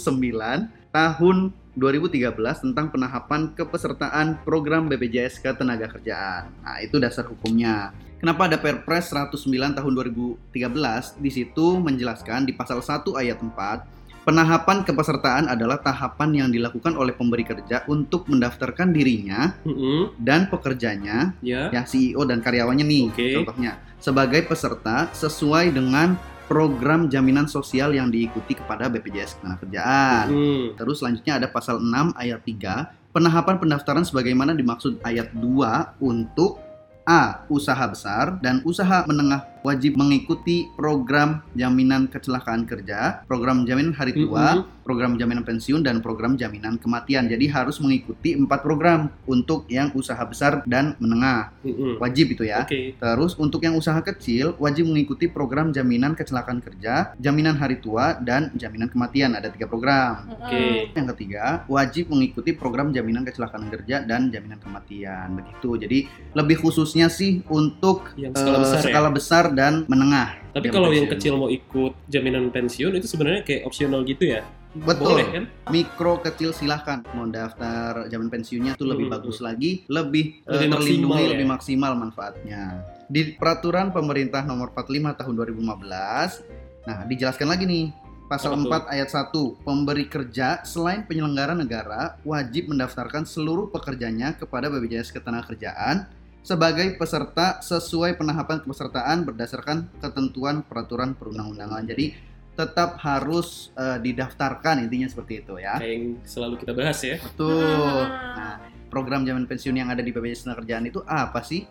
Tahun 0.89 1.37
2013 1.79 2.35
tentang 2.59 2.91
penahapan 2.91 3.55
kepesertaan 3.55 4.43
program 4.43 4.91
BPJS 4.91 5.39
Ketenagakerjaan. 5.39 6.51
Nah, 6.61 6.77
itu 6.83 6.99
dasar 6.99 7.23
hukumnya. 7.25 7.95
Kenapa 8.19 8.51
ada 8.51 8.59
Perpres 8.59 9.15
109 9.15 9.47
tahun 9.79 9.91
2013? 9.95 11.15
Di 11.23 11.31
situ 11.31 11.79
menjelaskan 11.79 12.43
di 12.43 12.51
pasal 12.51 12.83
1 12.83 13.15
ayat 13.15 13.39
4, 13.39 14.27
penahapan 14.27 14.83
kepesertaan 14.83 15.47
adalah 15.47 15.79
tahapan 15.79 16.29
yang 16.35 16.49
dilakukan 16.51 16.99
oleh 16.99 17.15
pemberi 17.15 17.47
kerja 17.47 17.87
untuk 17.87 18.27
mendaftarkan 18.27 18.91
dirinya 18.91 19.55
Mm-mm. 19.63 20.19
dan 20.19 20.51
pekerjanya, 20.51 21.31
Ya. 21.39 21.71
ya 21.71 21.87
CEO 21.87 22.27
dan 22.27 22.43
karyawannya 22.43 22.83
nih, 22.83 23.05
Oke. 23.15 23.27
contohnya, 23.39 23.79
sebagai 24.03 24.43
peserta 24.43 25.07
sesuai 25.15 25.71
dengan 25.71 26.19
program 26.49 27.05
jaminan 27.05 27.45
sosial 27.45 27.93
yang 27.93 28.09
diikuti 28.09 28.57
kepada 28.57 28.89
BPJS 28.89 29.37
Ketenagakerjaan. 29.37 30.25
Mm. 30.33 30.65
Terus 30.81 30.97
selanjutnya 30.97 31.37
ada 31.37 31.47
pasal 31.53 31.77
6 31.77 32.17
ayat 32.17 32.41
3, 32.41 33.13
penahapan 33.13 33.61
pendaftaran 33.61 34.01
sebagaimana 34.01 34.57
dimaksud 34.57 34.97
ayat 35.05 35.29
2 35.37 36.01
untuk 36.01 36.57
A. 37.05 37.45
Usaha 37.53 37.85
besar 37.85 38.41
dan 38.41 38.65
usaha 38.65 39.05
menengah 39.05 39.45
wajib 39.61 39.99
mengikuti 39.99 40.71
program 40.75 41.43
jaminan 41.55 42.07
kecelakaan 42.07 42.63
kerja, 42.63 43.23
program 43.27 43.67
jaminan 43.67 43.91
hari 43.91 44.15
tua, 44.15 44.63
Mm-mm. 44.63 44.83
program 44.87 45.19
jaminan 45.19 45.43
pensiun, 45.45 45.83
dan 45.83 45.99
program 45.99 46.39
jaminan 46.39 46.79
kematian. 46.79 47.27
Jadi 47.27 47.45
harus 47.51 47.77
mengikuti 47.83 48.33
empat 48.33 48.63
program 48.63 49.11
untuk 49.27 49.67
yang 49.69 49.91
usaha 49.93 50.19
besar 50.23 50.63
dan 50.65 50.95
menengah. 50.97 51.51
Mm-mm. 51.61 51.99
Wajib 51.99 52.39
itu 52.39 52.47
ya. 52.47 52.63
Oke. 52.63 52.95
Terus 52.97 53.35
untuk 53.37 53.61
yang 53.61 53.75
usaha 53.75 53.99
kecil 54.01 54.55
wajib 54.57 54.87
mengikuti 54.87 55.27
program 55.27 55.75
jaminan 55.75 56.15
kecelakaan 56.15 56.63
kerja, 56.63 57.13
jaminan 57.19 57.59
hari 57.59 57.77
tua, 57.83 58.17
dan 58.17 58.49
jaminan 58.55 58.87
kematian. 58.87 59.35
Ada 59.35 59.51
tiga 59.53 59.67
program. 59.67 60.39
Oke. 60.39 60.89
Yang 60.95 61.07
ketiga, 61.15 61.67
wajib 61.67 62.09
mengikuti 62.09 62.55
program 62.55 62.95
jaminan 62.95 63.27
kecelakaan 63.27 63.67
kerja 63.69 64.01
dan 64.07 64.31
jaminan 64.31 64.57
kematian. 64.63 65.35
Begitu. 65.35 65.69
Jadi 65.79 65.99
lebih 66.33 66.57
khususnya 66.63 67.11
sih 67.11 67.43
untuk 67.51 68.15
Yang 68.15 68.41
skala 68.41 68.57
eh, 68.57 68.61
besar 68.63 68.79
ya. 68.79 68.85
skala 68.89 69.09
dan 69.51 69.85
menengah. 69.85 70.37
Tapi 70.51 70.67
kalau 70.67 70.89
yang 70.89 71.05
pensiun. 71.05 71.13
kecil 71.15 71.33
mau 71.37 71.49
ikut 71.49 71.93
jaminan 72.07 72.49
pensiun 72.49 72.91
itu 72.95 73.07
sebenarnya 73.07 73.41
kayak 73.43 73.61
opsional 73.65 74.01
gitu 74.03 74.25
ya? 74.25 74.41
betul. 74.69 75.17
Boleh 75.17 75.27
kan? 75.33 75.43
Mikro 75.73 76.21
kecil 76.21 76.53
silahkan 76.53 77.01
mau 77.17 77.25
daftar 77.25 78.05
jaminan 78.05 78.29
pensiunnya 78.29 78.77
tuh 78.77 78.85
lebih 78.85 79.09
Hmm, 79.09 79.15
bagus 79.17 79.41
lagi, 79.41 79.81
lebih, 79.89 80.45
eh, 80.45 80.51
Lebih 80.53 80.67
terlindungi, 80.69 81.09
maksimal 81.09 81.17
ya. 81.17 81.29
lebih 81.33 81.47
maksimal 81.49 81.91
manfaatnya. 81.97 82.61
Di 83.09 83.21
peraturan 83.33 83.89
pemerintah 83.89 84.45
nomor 84.45 84.69
45 84.69 85.17
tahun 85.17 85.33
2015, 85.33 86.45
nah 86.85 87.01
dijelaskan 87.01 87.49
lagi 87.49 87.65
nih 87.65 87.85
pasal 88.29 88.53
Apa 88.53 88.61
tuh? 88.61 88.69
4 88.69 88.93
ayat 88.93 89.09
1, 89.09 89.41
pemberi 89.65 90.05
kerja 90.05 90.61
selain 90.61 91.01
penyelenggara 91.01 91.57
negara 91.57 92.21
wajib 92.21 92.69
mendaftarkan 92.69 93.25
seluruh 93.25 93.73
pekerjanya 93.73 94.37
kepada 94.37 94.69
BPJS 94.69 95.09
Ketenagakerjaan 95.09 96.05
sebagai 96.49 96.97
peserta 96.97 97.61
sesuai 97.61 98.17
penahapan 98.17 98.65
kepesertaan 98.65 99.21
berdasarkan 99.21 99.85
ketentuan 100.01 100.65
peraturan 100.65 101.13
perundang-undangan. 101.13 101.85
Jadi 101.85 102.17
tetap 102.57 102.97
harus 103.05 103.69
eh, 103.77 104.01
didaftarkan 104.01 104.81
intinya 104.81 105.05
seperti 105.05 105.45
itu 105.45 105.61
ya. 105.61 105.77
Kayak 105.77 105.93
yang 105.93 106.05
selalu 106.25 106.55
kita 106.57 106.73
bahas 106.73 106.97
ya. 107.05 107.21
Betul. 107.21 107.61
Hmm. 107.61 108.33
Nah, 108.33 108.55
program 108.89 109.21
jaminan 109.21 109.45
pensiun 109.45 109.77
yang 109.77 109.93
ada 109.93 110.01
di 110.01 110.09
BPJS 110.09 110.49
Ketenagakerjaan 110.49 110.83
itu 110.89 110.99
apa 111.05 111.45
sih? 111.45 111.69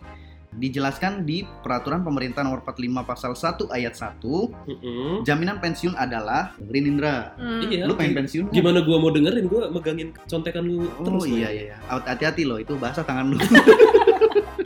Dijelaskan 0.49 1.29
di 1.29 1.45
Peraturan 1.45 2.01
Pemerintah 2.01 2.41
Nomor 2.41 2.65
45 2.65 3.05
Pasal 3.05 3.37
1 3.37 3.69
Ayat 3.69 3.95
1, 4.01 4.17
Mm-mm. 4.17 5.13
jaminan 5.21 5.61
pensiun 5.61 5.93
adalah 5.93 6.57
dengerin 6.57 6.97
Indra. 6.97 7.37
Hmm. 7.37 7.69
Iya. 7.69 7.85
Lu 7.85 7.93
pengen 7.93 8.25
pensiun? 8.25 8.45
nggak? 8.49 8.57
Gimana 8.57 8.79
gua 8.81 8.97
mau 8.97 9.13
dengerin 9.13 9.45
gua 9.45 9.69
megangin 9.69 10.17
contekan 10.25 10.65
lu 10.65 10.89
Oh 10.97 11.05
terus. 11.05 11.29
iya 11.29 11.53
iya 11.53 11.63
iya. 11.69 11.77
Hati-hati 11.85 12.49
loh 12.49 12.57
itu 12.57 12.79
bahasa 12.81 13.05
tangan 13.05 13.29
lu. 13.29 13.37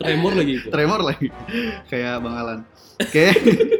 Tremor 0.02 0.32
lagi 0.34 0.52
gua. 0.58 0.70
Tremor 0.74 1.00
lagi. 1.06 1.28
Kayak 1.90 2.14
Bang 2.22 2.36
Alan. 2.36 2.60
Oke. 3.02 3.26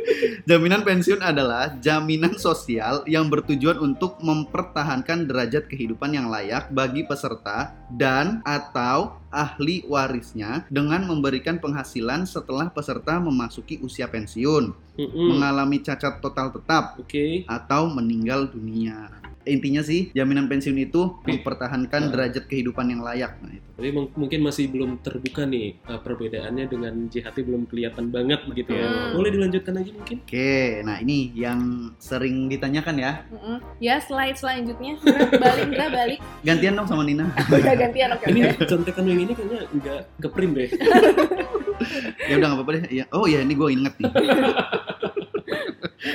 jaminan 0.49 0.83
pensiun 0.83 1.23
adalah 1.23 1.79
jaminan 1.79 2.35
sosial 2.35 3.07
yang 3.07 3.31
bertujuan 3.31 3.79
untuk 3.79 4.19
mempertahankan 4.19 5.31
derajat 5.31 5.71
kehidupan 5.71 6.17
yang 6.17 6.27
layak 6.27 6.71
bagi 6.75 7.07
peserta 7.07 7.71
dan 7.95 8.43
atau 8.43 9.23
ahli 9.31 9.87
warisnya 9.87 10.67
dengan 10.69 11.07
memberikan 11.07 11.63
penghasilan 11.63 12.27
setelah 12.27 12.69
peserta 12.69 13.17
memasuki 13.23 13.79
usia 13.81 14.11
pensiun, 14.11 14.75
Mm-mm. 14.99 15.27
mengalami 15.31 15.81
cacat 15.81 16.19
total 16.21 16.53
tetap 16.53 16.99
Oke. 16.99 17.47
atau 17.47 17.89
meninggal 17.89 18.51
dunia. 18.51 19.22
Intinya 19.45 19.81
sih 19.81 20.11
jaminan 20.11 20.47
pensiun 20.47 20.79
itu 20.79 21.19
mempertahankan 21.23 22.01
Nah. 22.03 22.11
derajat 22.11 22.45
kehidupan 22.45 22.87
yang 22.87 23.01
layak. 23.01 23.39
Nah, 23.39 23.51
itu. 23.51 23.67
Tapi 23.73 23.89
mung- 23.91 24.15
mungkin 24.15 24.41
masih 24.41 24.67
belum 24.67 24.99
terbuka 24.99 25.43
nih 25.43 25.83
uh, 25.85 25.99
perbedaannya 25.99 26.67
dengan 26.67 26.95
JHT 27.07 27.43
belum 27.43 27.67
kelihatan 27.67 28.09
banget 28.09 28.43
begitu 28.45 28.73
ya. 28.73 28.87
Hmm. 28.87 29.11
Boleh 29.13 29.31
dilanjutkan 29.31 29.75
lagi 29.75 29.91
mungkin? 29.91 30.17
Oke, 30.23 30.53
nah 30.81 30.97
ini 30.97 31.35
yang 31.35 31.61
sering 31.97 32.47
ditanyakan 32.47 32.95
ya. 32.97 33.13
Mm-mm. 33.29 33.59
Ya 33.79 33.99
slide 33.99 34.37
selanjutnya. 34.37 34.95
Balik, 35.33 35.61
Indra, 35.67 35.87
balik. 35.89 36.19
Gantian 36.43 36.75
dong 36.75 36.87
sama 36.87 37.03
Nina. 37.03 37.27
Udah 37.49 37.75
gantian, 37.75 38.11
oke. 38.13 38.25
Ini 38.25 38.41
oke. 38.49 38.65
contekan 38.65 39.05
yang 39.05 39.21
ini 39.21 39.33
kayaknya 39.33 39.61
nggak 39.73 40.01
ke 40.19 40.29
print 40.29 40.53
deh. 40.55 40.71
ya 42.31 42.35
udah 42.37 42.47
nggak 42.47 42.59
apa-apa 42.59 42.73
deh. 42.79 42.85
Ya. 42.93 43.05
Oh 43.11 43.25
iya, 43.25 43.43
ini 43.43 43.53
gue 43.53 43.69
inget 43.69 43.95
nih. 43.99 44.11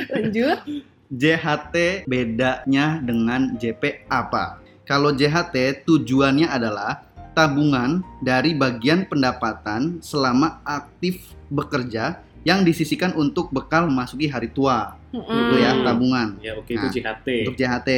Lanjut. 0.10 0.60
JHT 1.08 2.08
bedanya 2.08 3.00
dengan 3.00 3.56
JP 3.56 4.08
apa? 4.12 4.60
Kalau 4.88 5.12
JHT 5.16 5.84
tujuannya 5.84 6.48
adalah 6.48 7.04
tabungan 7.36 8.02
dari 8.24 8.58
bagian 8.58 9.06
pendapatan 9.06 10.00
selama 10.02 10.64
aktif 10.66 11.36
bekerja 11.54 12.24
yang 12.48 12.64
disisikan 12.64 13.12
untuk 13.20 13.52
bekal 13.52 13.92
memasuki 13.92 14.32
hari 14.32 14.48
tua. 14.48 14.96
Mm-mm. 15.12 15.28
Itu 15.28 15.56
ya, 15.60 15.72
tabungan. 15.84 16.28
Ya 16.40 16.56
oke 16.56 16.72
Nah, 16.72 16.88
itu 16.88 17.04
JHT. 17.04 17.28
Untuk 17.44 17.58
JHT. 17.60 17.90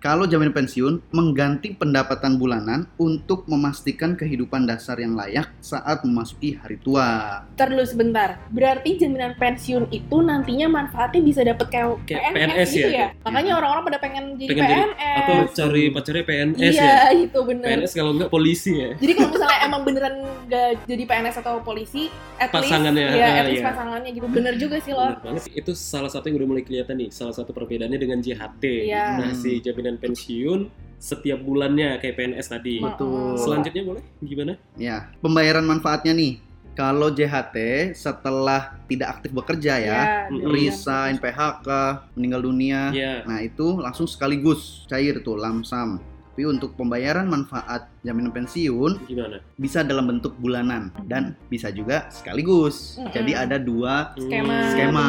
Kalau 0.00 0.24
jaminan 0.24 0.56
pensiun 0.56 1.12
mengganti 1.12 1.76
pendapatan 1.76 2.40
bulanan 2.40 2.88
untuk 2.96 3.44
memastikan 3.44 4.16
kehidupan 4.16 4.64
dasar 4.64 4.96
yang 4.96 5.12
layak 5.12 5.52
saat 5.60 6.00
memasuki 6.08 6.56
hari 6.56 6.80
tua. 6.80 7.44
Ntar 7.52 7.68
dulu 7.68 7.84
sebentar. 7.84 8.40
Berarti 8.48 8.96
jaminan 8.96 9.36
pensiun 9.36 9.92
itu 9.92 10.16
nantinya 10.24 10.72
manfaatnya 10.72 11.20
bisa 11.20 11.44
dapat 11.44 11.68
kayak, 11.68 12.00
Kayak 12.08 12.32
PNS, 12.32 12.32
PNS 12.32 12.70
gitu 12.72 12.88
ya? 12.88 12.96
ya? 12.96 13.06
Makanya 13.28 13.52
orang-orang 13.60 13.84
pada 13.92 13.98
pengen 14.00 14.24
jadi 14.40 14.48
Pengen 14.56 14.64
jadi- 14.64 14.72
PNS. 14.80 15.16
Atau 15.20 15.36
cari 15.52 15.82
pacarnya 15.92 16.24
PNS 16.24 16.72
iya, 16.72 16.80
ya. 16.88 16.96
itu 17.20 17.38
bener. 17.44 17.68
PNS 17.68 17.92
kalau 17.92 18.12
nggak 18.16 18.30
polisi 18.32 18.72
ya. 18.80 18.90
Jadi 18.96 19.12
kalau 19.12 19.28
misalnya 19.36 19.58
emang 19.68 19.82
beneran 19.84 20.14
gak 20.48 20.70
jadi 20.88 21.02
PNS 21.04 21.36
atau 21.44 21.54
polisi, 21.60 22.08
at 22.40 22.48
Pasangannya, 22.48 23.04
least, 23.04 23.20
ya, 23.20 23.28
ah, 23.28 23.36
at 23.36 23.46
least 23.52 23.60
iya. 23.60 23.68
pasangannya 23.68 24.10
gitu. 24.16 24.26
Bener 24.32 24.54
juga 24.56 24.76
sih 24.80 24.96
loh. 24.96 25.12
Benar 25.12 25.20
banget. 25.28 25.42
Itu 25.52 25.76
salah 25.76 26.08
satu 26.08 26.32
yang 26.32 26.40
udah 26.40 26.48
mulai 26.56 26.64
kelihatan 26.64 26.96
nih. 26.96 27.12
Salah 27.12 27.36
satu 27.36 27.52
perbedaannya 27.52 28.00
dengan 28.00 28.24
JHT. 28.24 28.64
Iya. 28.88 29.04
Nah, 29.20 29.32
si 29.36 29.60
jaminan 29.60 29.89
pensiun 29.98 30.70
setiap 31.00 31.40
bulannya 31.40 31.96
kayak 31.98 32.14
PNS 32.14 32.46
tadi. 32.52 32.76
Betul. 32.78 33.40
Selanjutnya 33.40 33.82
boleh 33.82 34.02
gimana? 34.20 34.52
Ya, 34.76 35.08
pembayaran 35.24 35.64
manfaatnya 35.64 36.12
nih. 36.12 36.38
Kalau 36.70 37.10
JHT 37.10 37.56
setelah 37.92 38.78
tidak 38.86 39.18
aktif 39.18 39.34
bekerja 39.34 39.74
ya, 39.76 40.00
Mm-mm. 40.30 40.48
resign, 40.48 41.18
PHK, 41.18 41.68
meninggal 42.14 42.46
dunia, 42.46 42.94
Ya. 42.94 43.20
nah 43.26 43.42
itu 43.42 43.80
langsung 43.80 44.06
sekaligus 44.06 44.86
cair 44.86 45.18
tuh 45.20 45.34
lamsam. 45.36 45.98
Tapi 46.30 46.46
untuk 46.48 46.72
pembayaran 46.72 47.28
manfaat 47.28 47.92
jaminan 48.00 48.32
pensiun 48.32 49.04
Gimana? 49.04 49.44
bisa 49.60 49.84
dalam 49.84 50.08
bentuk 50.08 50.40
bulanan 50.40 50.88
dan 51.04 51.36
bisa 51.52 51.68
juga 51.68 52.08
sekaligus. 52.08 52.96
Mm-mm. 52.96 53.12
Jadi 53.12 53.32
ada 53.36 53.60
dua 53.60 54.16
skema, 54.16 54.56
Skema. 54.72 55.04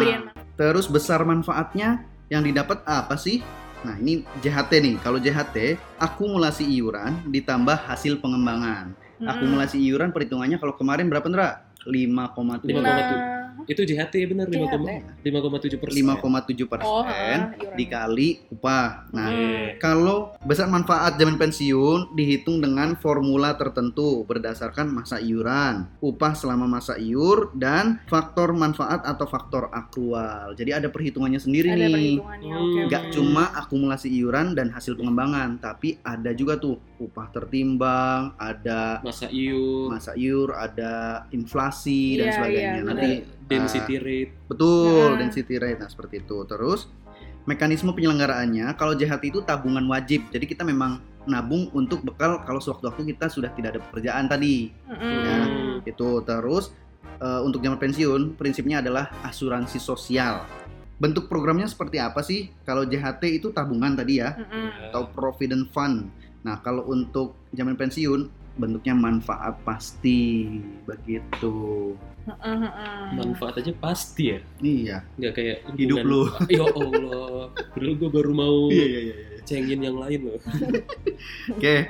Terus 0.59 0.91
besar 0.91 1.23
manfaatnya 1.23 2.03
yang 2.27 2.43
didapat 2.43 2.83
apa 2.83 3.15
sih? 3.15 3.39
Nah 3.81 3.95
ini 3.97 4.21
JHT 4.41 4.71
nih. 4.81 4.95
Kalau 5.01 5.17
JHT 5.17 5.77
akumulasi 5.97 6.65
iuran 6.65 7.25
ditambah 7.29 7.77
hasil 7.89 8.21
pengembangan. 8.21 8.93
Mm-mm. 8.93 9.29
Akumulasi 9.29 9.81
iuran 9.81 10.13
perhitungannya 10.13 10.57
kalau 10.61 10.77
kemarin 10.77 11.09
berapa 11.09 11.25
Ndra? 11.25 11.65
5,7 11.81 13.40
Lima 13.51 13.63
koma 13.63 13.63
tujuh. 13.63 13.72
Itu 13.72 13.81
JHT 13.84 14.13
ya 14.15 14.27
benar 14.27 14.46
JHT. 14.48 14.86
5,7 15.22 15.77
persen. 15.77 15.98
5,7 15.98 16.65
persen 16.65 16.88
Oh, 16.88 17.01
ha, 17.01 17.13
iurannya. 17.13 17.75
dikali 17.75 18.29
upah. 18.50 18.88
Nah, 19.12 19.27
Hmm. 19.31 19.67
kalau 19.77 20.17
besar 20.41 20.67
manfaat 20.67 21.15
jaminan 21.15 21.38
pensiun 21.38 22.12
dihitung 22.12 22.60
dengan 22.60 22.96
formula 22.96 23.53
tertentu 23.53 24.24
berdasarkan 24.24 24.88
masa 24.88 25.17
iuran, 25.17 25.88
upah 26.00 26.34
selama 26.34 26.67
masa 26.67 26.98
iur, 26.98 27.51
dan 27.53 28.01
faktor 28.05 28.51
manfaat 28.51 29.03
atau 29.03 29.25
faktor 29.25 29.70
akrual. 29.72 30.53
Jadi 30.53 30.72
ada 30.74 30.88
perhitungannya 30.88 31.38
sendiri 31.38 31.70
ada 31.70 31.88
nih. 31.88 32.17
perhitungannya. 32.17 32.51
Hmm. 32.51 32.86
Nggak 32.88 33.03
oke. 33.03 33.12
cuma 33.12 33.43
akumulasi 33.53 34.08
iuran 34.12 34.53
dan 34.53 34.70
hasil 34.70 34.96
pengembangan, 34.96 35.58
tapi 35.58 36.00
ada 36.01 36.31
juga 36.31 36.58
tuh 36.58 36.75
upah 37.01 37.34
tertimbang, 37.34 38.38
ada 38.38 39.01
Masa 39.01 39.25
iur, 39.27 39.89
masa 39.89 40.13
iur, 40.13 40.53
ada 40.53 41.25
inflasi 41.31 42.22
dan 42.22 42.25
Iya, 42.29 42.34
sebagainya. 42.38 42.72
ada 42.77 42.88
Nanti 42.88 43.10
density 43.50 43.96
rate. 43.98 44.31
Betul, 44.46 45.08
Nah. 45.10 45.17
density 45.17 45.55
rate. 45.58 45.79
Nah, 45.81 45.89
seperti 45.89 46.22
itu. 46.22 46.38
Terus 46.46 46.86
mekanisme 47.43 47.89
penyelenggaraannya 47.89 48.70
kalau 48.77 48.93
JHT 48.93 49.24
itu 49.27 49.39
tabungan 49.41 49.81
wajib. 49.89 50.29
Jadi 50.29 50.46
kita 50.46 50.62
memang 50.62 51.01
nabung 51.24 51.70
untuk 51.74 52.01
bekal 52.01 52.41
kalau 52.41 52.58
sewaktu-waktu 52.58 53.13
kita 53.13 53.29
sudah 53.29 53.50
tidak 53.51 53.77
ada 53.77 53.81
pekerjaan 53.84 54.25
tadi. 54.25 54.70
Mm-mm. 54.86 55.22
Ya. 55.22 55.38
Hmm. 55.41 55.75
Itu 55.84 56.22
terus 56.22 56.70
eh, 57.17 57.41
untuk 57.41 57.62
jaminan 57.62 57.77
pensiun 57.77 58.22
prinsipnya 58.34 58.81
adalah 58.81 59.10
asuransi 59.22 59.77
sosial. 59.77 60.46
Bentuk 60.98 61.25
programnya 61.25 61.65
seperti 61.65 61.98
apa 61.98 62.22
sih? 62.22 62.53
Kalau 62.62 62.86
JHT 62.86 63.25
itu 63.27 63.50
tabungan 63.50 63.93
tadi 63.93 64.22
ya 64.22 64.38
Mm-mm. 64.38 64.89
atau 64.89 65.10
provident 65.10 65.65
fund. 65.70 66.10
Nah, 66.41 66.57
kalau 66.60 66.88
untuk 66.88 67.38
jaminan 67.51 67.77
pensiun 67.77 68.21
bentuknya 68.51 68.93
manfaat 68.93 69.55
pasti 69.63 70.48
begitu. 70.83 71.93
Manfaat 73.13 73.62
aja 73.62 73.74
pasti 73.74 74.36
ya. 74.36 74.39
Iya. 74.60 74.98
Nggak 75.17 75.33
kayak 75.33 75.57
Hidup 75.74 75.98
lu. 76.03 76.21
Ya 76.51 76.65
Allah. 76.65 77.50
Dulu 77.74 77.91
gue 77.98 78.10
baru 78.12 78.31
mau 78.31 78.57
Iya, 78.69 78.86
iya, 78.86 79.00
iya. 79.01 79.15
cengin 79.41 79.81
yang 79.81 79.98
lain 79.98 80.19
loh. 80.27 80.39
Oke, 81.57 81.89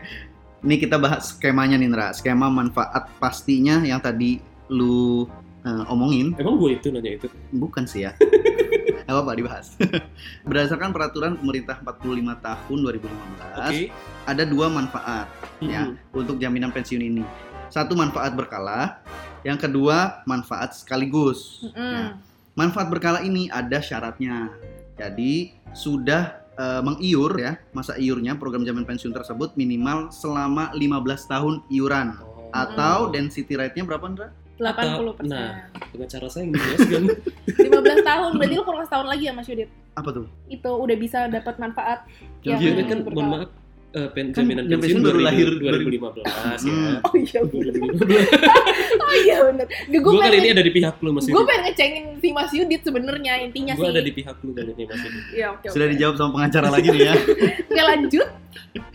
ini 0.62 0.76
kita 0.78 0.96
bahas 0.96 1.36
skemanya 1.36 1.76
nih, 1.76 1.90
Ndra. 1.92 2.16
Skema 2.16 2.48
manfaat 2.48 3.12
pastinya 3.20 3.84
yang 3.84 4.00
tadi 4.00 4.40
lu 4.72 5.28
eh, 5.62 5.84
omongin, 5.92 6.32
Emang 6.40 6.56
gue 6.56 6.80
itu 6.80 6.88
nanya 6.90 7.20
itu? 7.20 7.28
bukan 7.52 7.84
sih 7.84 8.08
ya. 8.08 8.16
Gak 9.04 9.12
apa-apa 9.12 9.32
dibahas. 9.34 9.76
Berdasarkan 10.48 10.90
peraturan 10.92 11.38
pemerintah 11.38 11.78
45 11.80 12.02
tahun 12.40 12.78
2015, 12.78 13.58
Oke. 13.58 13.84
ada 14.26 14.44
dua 14.44 14.68
manfaat 14.68 15.28
ya 15.60 15.90
Hmm. 15.90 15.96
untuk 16.12 16.38
jaminan 16.38 16.70
pensiun 16.70 17.02
ini. 17.02 17.24
Satu 17.68 17.96
manfaat 17.96 18.34
berkala, 18.34 19.00
yang 19.42 19.56
kedua 19.56 20.22
manfaat 20.24 20.76
sekaligus. 20.76 21.64
Mm-mm. 21.64 21.78
Nah, 21.78 22.10
manfaat 22.54 22.88
berkala 22.88 23.24
ini 23.24 23.48
ada 23.48 23.80
syaratnya. 23.80 24.52
Jadi 24.94 25.56
sudah 25.72 26.38
eh, 26.52 26.82
mengiur 26.84 27.32
ya 27.40 27.56
masa 27.72 27.96
iurnya 27.96 28.36
program 28.36 28.62
jaminan 28.62 28.86
pensiun 28.86 29.16
tersebut 29.16 29.56
minimal 29.56 30.12
selama 30.12 30.70
15 30.76 30.92
tahun 31.26 31.54
iuran 31.72 32.20
Oh. 32.20 32.52
atau 32.52 33.08
density 33.08 33.56
rate-nya 33.56 33.88
berapa 33.88 34.04
Ndra? 34.04 34.28
80 34.62 35.18
persen. 35.18 35.34
Nah. 35.34 35.52
Pengacara 35.92 36.28
saya 36.30 36.42
yang 36.46 36.52
menjelaskan. 36.54 37.04
15 37.58 38.06
tahun, 38.10 38.32
berarti 38.38 38.54
lu 38.56 38.64
kurang 38.64 38.86
setahun 38.86 39.08
lagi 39.10 39.24
ya 39.28 39.34
Mas 39.34 39.48
Yudit? 39.50 39.70
Apa 39.98 40.10
tuh? 40.14 40.26
Itu 40.48 40.72
udah 40.72 40.96
bisa 40.96 41.26
dapat 41.28 41.56
manfaat. 41.58 42.06
Yang 42.46 42.48
yang 42.48 42.60
Iya, 42.62 42.70
ini 42.72 42.84
kan 42.86 43.00
mohon 43.10 43.28
maaf 43.28 43.50
eh, 43.92 44.08
pen, 44.10 44.32
Kan 44.32 44.44
jaminan 44.44 44.64
pensiun 44.66 44.80
pensiun 44.80 45.02
baru 45.02 45.20
2000 45.20 45.28
lahir 45.28 45.48
2015 45.52 46.24
ya. 46.24 46.72
Hmm. 46.72 46.96
Oh 47.06 47.16
iya 47.18 47.42
bener. 47.44 47.74
2015. 47.76 49.02
Oh 49.02 49.16
iya. 49.18 49.36
Gue 49.92 50.00
Gue 50.02 50.14
kali 50.18 50.38
ini 50.38 50.50
ada 50.50 50.64
di 50.64 50.72
pihak 50.72 50.96
lu 51.00 51.12
Mas 51.12 51.26
gue 51.26 51.44
pengen 51.44 51.62
ngecengin 51.66 52.06
si 52.18 52.28
Mas 52.32 52.52
Yudit 52.52 52.82
sebenarnya 52.82 53.34
intinya 53.42 53.74
Gue 53.74 53.84
sih. 53.84 53.92
ada 53.92 54.02
di 54.02 54.12
pihak 54.12 54.36
lu 54.42 54.52
kali 54.52 54.72
ini 54.72 54.84
Mas 54.86 55.02
Yudit. 55.02 55.24
Iya 55.32 55.48
oke. 55.52 55.68
Sudah 55.68 55.88
dijawab 55.88 56.16
sama 56.16 56.30
pengacara 56.34 56.68
lagi 56.70 56.88
nih 56.90 57.02
ya. 57.04 57.14
Oke 57.72 57.82
lanjut. 57.82 58.28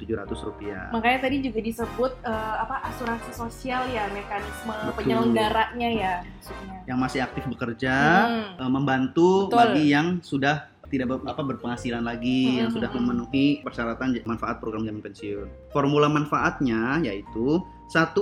rupiah. 0.43 0.89
Makanya 0.89 1.19
tadi 1.21 1.37
juga 1.41 1.59
disebut 1.59 2.11
eh, 2.21 2.55
apa 2.57 2.81
asuransi 2.87 3.31
sosial 3.31 3.85
ya 3.87 4.09
mekanisme 4.09 4.73
Betul. 4.73 4.93
penyelenggaranya 4.97 5.89
ya 5.89 6.13
maksudnya. 6.23 6.77
Yang 6.85 6.97
masih 6.99 7.19
aktif 7.21 7.43
bekerja, 7.45 7.95
Hmm. 8.25 8.45
eh, 8.57 8.71
membantu 8.71 9.29
Betul. 9.45 9.57
bagi 9.57 9.83
yang 9.87 10.07
sudah 10.19 10.57
tidak 10.87 11.07
ber- 11.11 11.27
apa 11.27 11.43
berpenghasilan 11.43 11.99
lagi, 11.99 12.57
yang 12.57 12.71
Mm-mm. 12.71 12.79
sudah 12.79 12.89
memenuhi 12.89 13.59
persyaratan 13.59 14.15
manfaat 14.23 14.57
program 14.57 14.81
jaminan 14.81 15.03
pensiun. 15.03 15.47
Formula 15.69 16.07
manfaatnya 16.07 17.03
yaitu 17.03 17.59
1% 17.87 18.13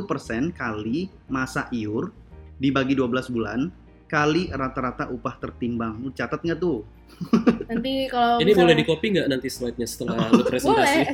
kali 0.51 0.97
masa 1.25 1.65
iur 1.69 2.13
dibagi 2.55 2.93
12 2.93 3.09
bulan 3.29 3.67
kali 4.05 4.47
rata-rata 4.49 5.09
upah 5.09 5.35
tertimbang. 5.35 5.97
Lu 5.99 6.09
catat 6.09 6.39
nggak 6.39 6.57
tuh? 6.57 6.85
Nanti 7.69 8.05
kalau 8.07 8.37
Ini 8.37 8.45
misalnya- 8.47 8.61
boleh 8.61 8.75
di 8.75 8.85
copy 8.85 9.05
nggak 9.11 9.27
nanti 9.27 9.47
slide-nya 9.47 9.85
setelah 9.85 10.25
lu 10.31 10.41
presentasi? 10.41 10.99
boleh 11.05 11.09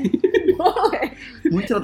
boleh 0.62 1.06
Muncrat 1.50 1.82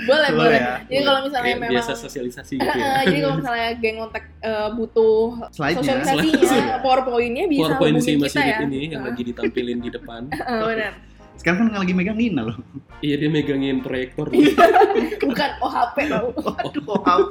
boleh 0.00 0.30
boleh 0.32 0.54
ya. 0.56 0.74
jadi 0.82 1.02
kalau 1.02 1.20
misalnya 1.22 1.44
Kayak 1.46 1.58
memang 1.58 1.70
biasa 1.72 1.92
sosialisasi 1.94 2.52
gitu 2.56 2.68
ya. 2.70 2.88
Jadi 3.02 3.18
kalau 3.20 3.36
misalnya 3.36 3.68
geng 3.76 3.96
kontak 3.98 4.24
eh, 4.40 4.68
butuh 4.72 5.18
Slide-nya. 5.50 5.78
sosialisasinya 5.82 6.46
Slide. 6.46 6.80
powerpoint-nya 6.80 7.44
bisa 7.46 7.60
PowerPoint 7.66 7.96
si 7.98 8.12
Mas 8.16 8.30
kita 8.30 8.42
ya 8.42 8.56
ini 8.62 8.80
yang 8.88 9.02
lagi 9.02 9.22
ditampilin 9.24 9.78
di 9.78 9.90
depan. 9.90 10.22
eh, 10.30 10.60
benar 10.60 10.92
Sekarang 11.40 11.72
kan 11.72 11.80
lagi 11.80 11.96
megang 11.96 12.20
Nina 12.20 12.44
loh. 12.44 12.56
Iya 13.00 13.16
dia 13.16 13.32
megangin 13.32 13.80
proyektor. 13.80 14.28
Iya. 14.28 14.52
bukan 15.24 15.50
OHP 15.64 15.96
tau 16.12 16.28
Aduh, 16.36 16.82
kok 16.84 17.00
HP. 17.00 17.30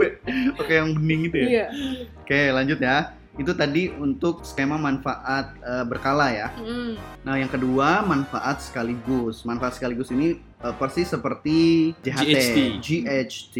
Oke, 0.58 0.74
yang 0.74 0.98
bening 0.98 1.30
itu 1.30 1.38
ya. 1.38 1.45
iya 1.45 1.65
Oke, 2.26 2.41
lanjut 2.50 2.82
ya. 2.82 3.13
Itu 3.39 3.56
tadi 3.56 3.88
untuk 3.88 4.43
skema 4.43 4.75
manfaat 4.75 5.56
eh, 5.63 5.86
berkala 5.88 6.28
ya. 6.30 6.52
Mm. 6.60 6.99
Nah, 7.23 7.36
yang 7.39 7.47
kedua 7.47 8.04
manfaat 8.04 8.60
sekaligus. 8.60 9.47
Manfaat 9.47 9.80
sekaligus 9.80 10.12
ini 10.12 10.36
eh, 10.36 10.75
persis 10.75 11.08
seperti 11.08 11.91
JHT, 12.04 12.84
GHT. 12.84 12.84
GHT, 12.84 13.56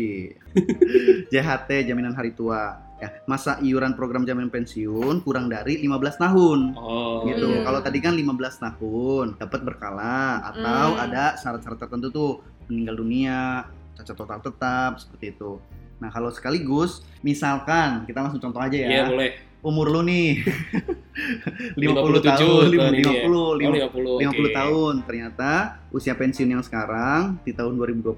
JHT 1.32 1.70
jaminan 1.88 2.12
hari 2.12 2.36
tua. 2.36 2.86
Ya, 3.00 3.16
masa 3.24 3.56
iuran 3.64 3.96
program 3.96 4.28
jaminan 4.28 4.52
pensiun 4.52 5.24
kurang 5.24 5.48
dari 5.48 5.80
15 5.80 6.20
tahun. 6.20 6.60
Oh. 6.76 7.24
gitu. 7.24 7.48
Hmm. 7.48 7.64
Kalau 7.64 7.80
tadi 7.80 8.04
kan 8.04 8.12
15 8.12 8.60
tahun 8.60 9.26
dapat 9.40 9.64
berkala 9.64 10.44
atau 10.44 11.00
Hmm. 11.00 11.04
ada 11.08 11.40
syarat-syarat 11.40 11.80
tertentu 11.80 12.12
tuh 12.12 12.32
meninggal 12.68 13.00
dunia, 13.00 13.64
cacat 13.96 14.16
total 14.20 14.44
tetap 14.44 15.00
seperti 15.00 15.32
itu. 15.32 15.64
Nah, 16.04 16.12
kalau 16.12 16.28
sekaligus 16.28 17.00
misalkan 17.24 18.04
kita 18.04 18.20
langsung 18.20 18.44
contoh 18.44 18.60
aja 18.60 18.76
ya. 18.76 18.88
Iya 18.92 19.04
boleh. 19.08 19.32
Umur 19.60 19.92
lu 19.92 20.02
nih 20.02 20.40
50 21.76 21.84
57 21.84 22.24
tahun, 22.24 22.64
tahun 22.72 22.94
ini 22.96 23.04
ya. 23.04 23.12
50, 23.28 23.28
Oh, 23.30 23.52
50, 23.54 23.60
50, 23.60 24.24
50 24.24 24.24
oke. 24.24 24.52
tahun. 24.56 24.94
Ternyata 25.04 25.52
usia 25.90 26.14
pensiun 26.16 26.50
yang 26.50 26.64
sekarang 26.64 27.38
di 27.44 27.52
tahun 27.52 27.76
2020 27.76 28.16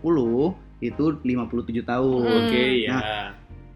itu 0.81 1.05
57 1.17 1.81
tahun. 1.81 2.21
Hmm. 2.21 2.37
Oke, 2.45 2.63
ya. 2.85 2.99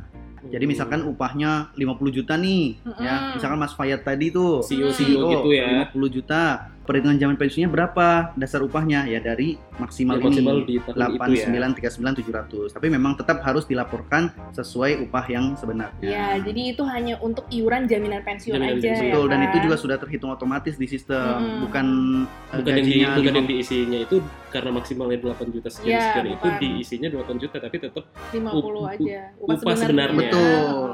Jadi 0.45 0.69
misalkan 0.69 1.01
upahnya 1.07 1.71
50 1.73 2.11
juta 2.11 2.37
nih, 2.37 2.77
ya. 2.99 3.31
Mm-mm. 3.31 3.39
Misalkan 3.39 3.57
Mas 3.57 3.73
Fayat 3.73 4.05
tadi 4.05 4.29
tuh 4.29 4.61
CEO 4.61 4.93
CEO 4.93 5.25
gitu 5.39 5.49
ya. 5.55 5.87
50 5.89 6.05
juta. 6.11 6.69
Perhitungan 6.85 7.17
jaminan 7.17 7.35
pensiunnya 7.35 7.65
berapa? 7.67 8.07
Dasar 8.35 8.61
upahnya 8.61 9.05
ya 9.05 9.17
dari 9.17 9.57
maksimal 9.75 10.15
Yang 10.15 10.25
maksimal 10.29 10.55
ini. 10.55 10.63
di 10.63 10.75
tahun 10.79 10.95
itu 11.09 11.31
ya. 11.33 11.45
8939.700. 11.49 12.71
Tapi 12.71 12.87
memang 12.87 13.13
tetap 13.15 13.41
harus 13.41 13.65
dilaporkan 13.65 14.23
sesuai 14.51 15.01
upah 15.03 15.25
yang 15.25 15.45
sebenarnya. 15.55 15.97
Ya, 15.99 16.27
jadi 16.37 16.61
itu 16.71 16.85
hanya 16.85 17.17
untuk 17.19 17.49
iuran 17.49 17.85
jaminan 17.85 18.21
pensiun 18.21 18.53
Jaminan 18.55 18.77
aja 18.77 18.85
pensiun. 18.85 19.01
ya 19.01 19.11
Betul, 19.11 19.25
dan 19.25 19.39
kan? 19.39 19.47
itu 19.47 19.57
juga 19.61 19.75
sudah 19.75 19.97
terhitung 19.97 20.29
otomatis 20.29 20.75
di 20.75 20.85
sistem, 20.85 21.25
Mm-mm. 21.35 21.59
bukan 21.63 21.85
eh, 22.23 22.55
Bukan 22.55 22.71
yang, 22.71 22.77
di, 22.77 22.91
gajinya 22.93 23.09
bukan 23.15 23.33
yang 23.35 23.47
diisinya 23.47 23.99
itu 23.99 24.15
karena 24.47 24.71
maksimalnya 24.71 25.17
8 25.19 25.51
juta 25.51 25.67
sekian 25.67 25.89
Iya, 25.91 26.01
sekian 26.05 26.27
itu 26.29 26.47
diisinya 26.55 27.07
8 27.11 27.35
juta 27.35 27.55
tapi 27.57 27.75
tetap 27.75 28.03
50 28.29 28.45
Up- 28.77 28.93
aja. 28.93 29.19
upah 29.35 29.75
sebenarnya. 29.75 30.17
Betul. 30.21 30.89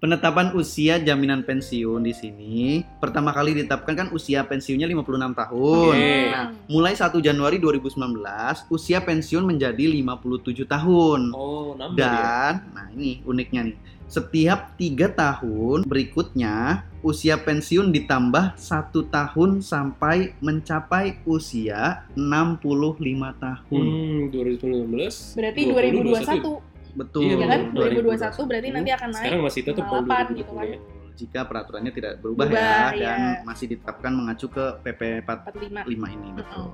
Penetapan 0.00 0.56
usia 0.56 0.96
jaminan 0.96 1.44
pensiun 1.44 2.00
di 2.00 2.16
sini 2.16 2.80
pertama 3.04 3.36
kali 3.36 3.52
ditetapkan 3.52 3.92
kan 3.92 4.08
usia 4.16 4.40
pensiunnya 4.48 4.88
56 4.88 5.36
tahun. 5.36 5.92
Oke. 5.92 6.16
Nah, 6.32 6.56
mulai 6.72 6.96
1 6.96 7.20
Januari 7.20 7.60
2019 7.60 8.64
usia 8.72 9.04
pensiun 9.04 9.44
menjadi 9.44 9.92
57 9.92 10.64
tahun. 10.64 11.36
oh 11.36 11.76
nambah 11.76 12.00
ya. 12.00 12.08
Dan 12.08 12.52
nah 12.72 12.88
ini 12.96 13.20
uniknya 13.28 13.68
nih. 13.68 13.76
Setiap 14.08 14.74
tiga 14.80 15.12
tahun 15.12 15.84
berikutnya 15.84 16.82
usia 17.04 17.36
pensiun 17.36 17.92
ditambah 17.92 18.56
satu 18.56 19.04
tahun 19.04 19.60
sampai 19.60 20.32
mencapai 20.40 21.20
usia 21.28 22.08
65 22.16 23.36
tahun. 23.36 23.84
Hmm, 23.84 24.32
2019. 24.32 25.36
Berarti 25.36 25.60
20, 25.68 26.08
2021 26.16 26.69
Betul. 26.92 27.22
Iya, 27.22 27.34
ya 27.34 27.46
kan? 27.46 27.60
betul. 27.70 27.88
2021 28.04 28.48
berarti 28.48 28.68
nanti 28.70 28.90
akan 28.90 29.08
naik. 29.08 29.20
Sekarang 29.20 29.40
masih 29.42 29.60
tetap 29.62 29.84
tahun 29.84 30.04
58 30.04 30.10
2020 30.30 30.40
gitu 30.40 30.52
kan. 30.52 30.66
ya. 30.66 30.78
Jika 31.12 31.40
peraturannya 31.44 31.92
tidak 31.92 32.12
berubah, 32.18 32.44
Berubah, 32.46 32.90
ya 32.90 33.00
dan 33.04 33.20
ya. 33.20 33.32
masih 33.44 33.66
ditetapkan 33.68 34.08
mengacu 34.10 34.46
ke 34.48 34.64
PP 34.80 35.00
45 35.20 35.84
45. 35.84 36.16
ini 36.16 36.28
betul. 36.32 36.68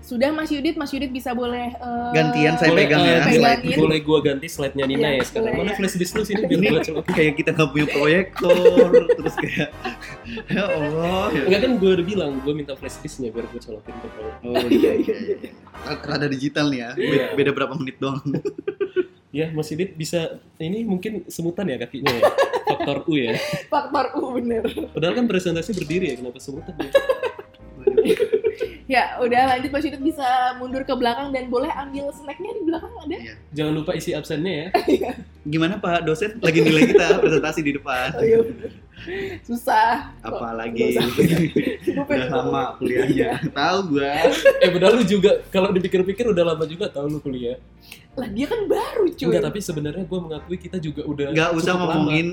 Sudah 0.00 0.32
Mas 0.32 0.48
Yudit, 0.48 0.80
Mas 0.80 0.88
Yudit 0.88 1.12
bisa 1.12 1.36
boleh 1.36 1.68
eh, 1.68 2.10
Gantian 2.10 2.56
saya 2.56 2.72
Boleh, 2.72 2.88
pegang 2.88 3.04
eh, 3.04 3.12
ya. 3.12 3.20
boleh, 3.60 3.76
boleh 3.76 3.98
gua 4.00 4.18
ganti 4.24 4.48
slide-nya 4.48 4.88
Nina 4.88 5.12
Iya, 5.12 5.20
ya 5.20 5.24
sekarang. 5.28 5.52
Mana 5.52 5.68
ya. 5.68 5.76
flash 5.76 5.96
disk 6.00 6.16
lu 6.16 6.24
sini 6.24 6.40
biar 6.40 6.56
Ini 6.56 6.68
gua 6.70 6.80
coba. 6.80 7.00
kayak 7.12 7.32
kita 7.36 7.50
nggak 7.52 7.68
punya 7.68 7.86
proyektor 7.92 8.88
terus 9.12 9.34
kayak 9.36 9.68
ya 10.48 10.64
Allah. 10.64 11.24
ya. 11.28 11.42
Enggak 11.44 11.60
kan 11.60 11.72
gue 11.76 11.90
udah 11.92 12.06
bilang, 12.06 12.32
gue 12.40 12.54
minta 12.56 12.72
flash 12.72 12.96
disknya 12.98 13.28
biar 13.28 13.44
gue 13.44 13.60
colokin 13.60 13.92
ke 13.92 14.08
bawah. 14.08 14.34
Oh 14.40 14.66
iya 14.72 14.92
iya 14.96 15.16
iya. 15.36 15.36
Rada 16.00 16.24
digital 16.24 16.72
nih 16.72 16.80
ya. 16.80 16.90
Iya. 16.96 17.04
Beda, 17.04 17.26
beda 17.36 17.50
berapa 17.52 17.74
menit 17.76 18.00
doang. 18.00 18.24
Ya, 19.30 19.46
Mas 19.54 19.70
Idit 19.70 19.94
bisa, 19.94 20.42
ini 20.58 20.82
mungkin 20.82 21.22
semutan 21.30 21.70
ya 21.70 21.78
kakinya 21.78 22.10
ya. 22.10 22.22
Faktor 22.70 22.98
U 23.06 23.14
ya. 23.18 23.34
faktor 23.66 24.06
U 24.18 24.38
bener. 24.38 24.62
Padahal 24.94 25.14
kan 25.18 25.26
presentasi 25.26 25.74
berdiri 25.74 26.14
ya, 26.14 26.14
kenapa 26.18 26.38
semutan 26.38 26.74
ya? 26.78 26.90
Ya, 28.90 29.14
udah 29.22 29.54
lanjut 29.54 29.70
Mas 29.70 29.86
Yudit 29.86 30.02
bisa 30.02 30.26
mundur 30.58 30.82
ke 30.82 30.90
belakang 30.98 31.30
dan 31.30 31.46
boleh 31.46 31.70
ambil 31.78 32.10
snacknya 32.10 32.58
di 32.58 32.62
belakang 32.66 32.90
ada. 32.98 33.18
Jangan 33.54 33.72
lupa 33.78 33.94
isi 33.94 34.18
absennya 34.18 34.66
ya. 34.66 34.66
Gimana 35.54 35.78
Pak 35.78 36.02
dosen 36.02 36.42
lagi 36.42 36.58
nilai 36.58 36.90
kita 36.90 37.22
presentasi 37.22 37.62
di 37.62 37.78
depan. 37.78 38.18
Oh 38.18 38.26
iya 38.26 38.42
bener. 38.42 38.70
Susah. 39.42 40.12
Apalagi 40.20 40.96
udah 42.00 42.26
lama 42.30 42.62
kuliahnya. 42.76 43.40
Tahu 43.50 43.78
gua. 43.90 44.12
Eh, 44.58 44.68
padahal 44.68 44.94
lu 44.96 45.04
juga, 45.04 45.40
kalau 45.48 45.70
dipikir-pikir 45.70 46.24
udah 46.26 46.44
lama 46.46 46.64
juga 46.64 46.86
tau 46.86 47.06
lu 47.06 47.18
kuliah. 47.18 47.56
Lah 48.12 48.26
dia 48.26 48.44
kan 48.44 48.66
baru 48.66 49.06
cuy. 49.08 49.26
Enggak, 49.26 49.44
tapi 49.46 49.58
sebenarnya 49.60 50.02
gue 50.02 50.18
mengakui 50.20 50.58
kita 50.58 50.76
juga 50.76 51.06
udah 51.06 51.30
Nggak 51.30 51.50
usah 51.54 51.72
lama. 51.72 51.80
ngomongin 51.86 52.26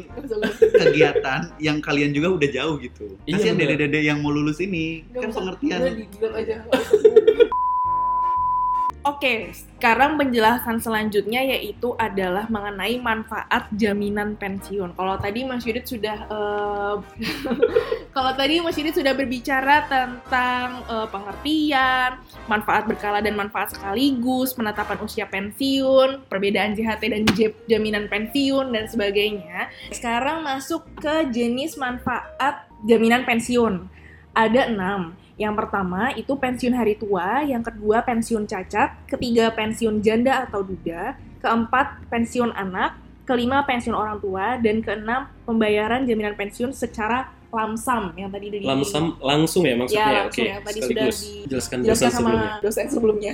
kegiatan 0.74 1.42
yang 1.58 1.78
kalian 1.80 2.12
juga 2.12 2.34
udah 2.34 2.50
jauh 2.50 2.76
gitu. 2.78 3.14
Iya, 3.24 3.38
Kasihan 3.38 3.56
dede-dede 3.56 4.00
yang 4.02 4.20
mau 4.20 4.30
lulus 4.30 4.58
ini 4.60 5.06
Nggak 5.08 5.22
kan 5.22 5.30
usah. 5.30 5.38
pengertian. 5.40 5.80
Aja. 6.34 6.56
Oke, 9.08 9.56
sekarang 9.56 10.20
penjelasan 10.20 10.84
selanjutnya 10.84 11.40
yaitu 11.40 11.96
adalah 11.96 12.44
mengenai 12.52 13.00
manfaat 13.00 13.72
jaminan 13.72 14.36
pensiun. 14.36 14.92
Kalau 15.00 15.16
tadi 15.16 15.48
Mas 15.48 15.64
Yudit 15.64 15.88
sudah 15.88 16.28
eh, 16.28 16.96
kalau 18.16 18.36
tadi 18.36 18.60
Mas 18.60 18.76
Yudit 18.76 19.00
sudah 19.00 19.16
berbicara 19.16 19.88
tentang 19.88 20.84
eh, 20.92 21.08
pengertian, 21.08 22.20
manfaat 22.52 22.84
berkala 22.84 23.24
dan 23.24 23.40
manfaat 23.40 23.72
sekaligus, 23.72 24.52
penetapan 24.52 25.00
usia 25.00 25.24
pensiun, 25.24 26.28
perbedaan 26.28 26.76
JHT 26.76 27.04
dan 27.08 27.24
jaminan 27.72 28.12
pensiun 28.12 28.76
dan 28.76 28.92
sebagainya. 28.92 29.72
Sekarang 29.96 30.44
masuk 30.44 30.84
ke 31.00 31.32
jenis 31.32 31.80
manfaat 31.80 32.68
jaminan 32.84 33.24
pensiun. 33.24 33.88
Ada 34.36 34.68
enam. 34.68 35.16
Yang 35.38 35.54
pertama 35.54 36.10
itu 36.18 36.34
pensiun 36.34 36.74
hari 36.74 36.98
tua, 36.98 37.46
yang 37.46 37.62
kedua 37.62 38.02
pensiun 38.02 38.50
cacat, 38.50 39.06
ketiga 39.06 39.54
pensiun 39.54 40.02
janda 40.02 40.50
atau 40.50 40.66
duda, 40.66 41.14
keempat 41.46 42.10
pensiun 42.10 42.50
anak, 42.58 42.98
kelima 43.30 43.62
pensiun 43.62 43.94
orang 43.94 44.18
tua, 44.18 44.58
dan 44.58 44.82
keenam 44.82 45.30
pembayaran 45.46 46.10
jaminan 46.10 46.34
pensiun 46.34 46.74
secara 46.74 47.30
lamsam 47.48 48.12
yang 48.20 48.28
tadi 48.28 48.48
di 48.52 48.58
Lamsam 48.66 49.16
langsung 49.24 49.64
ya 49.64 49.76
maksudnya. 49.78 50.04
Ya, 50.04 50.20
langsung 50.26 50.44
Oke, 50.44 50.52
yang 50.52 50.64
tadi 50.66 50.80
sekaligus. 50.84 51.18
sudah 51.22 51.48
Jelaskan 51.48 51.78
dijelaskan 51.78 51.78
jelasan 51.86 52.10
sama 52.12 52.30
sebelumnya. 52.30 52.52
dosen 52.60 52.86
sebelumnya. 52.92 53.34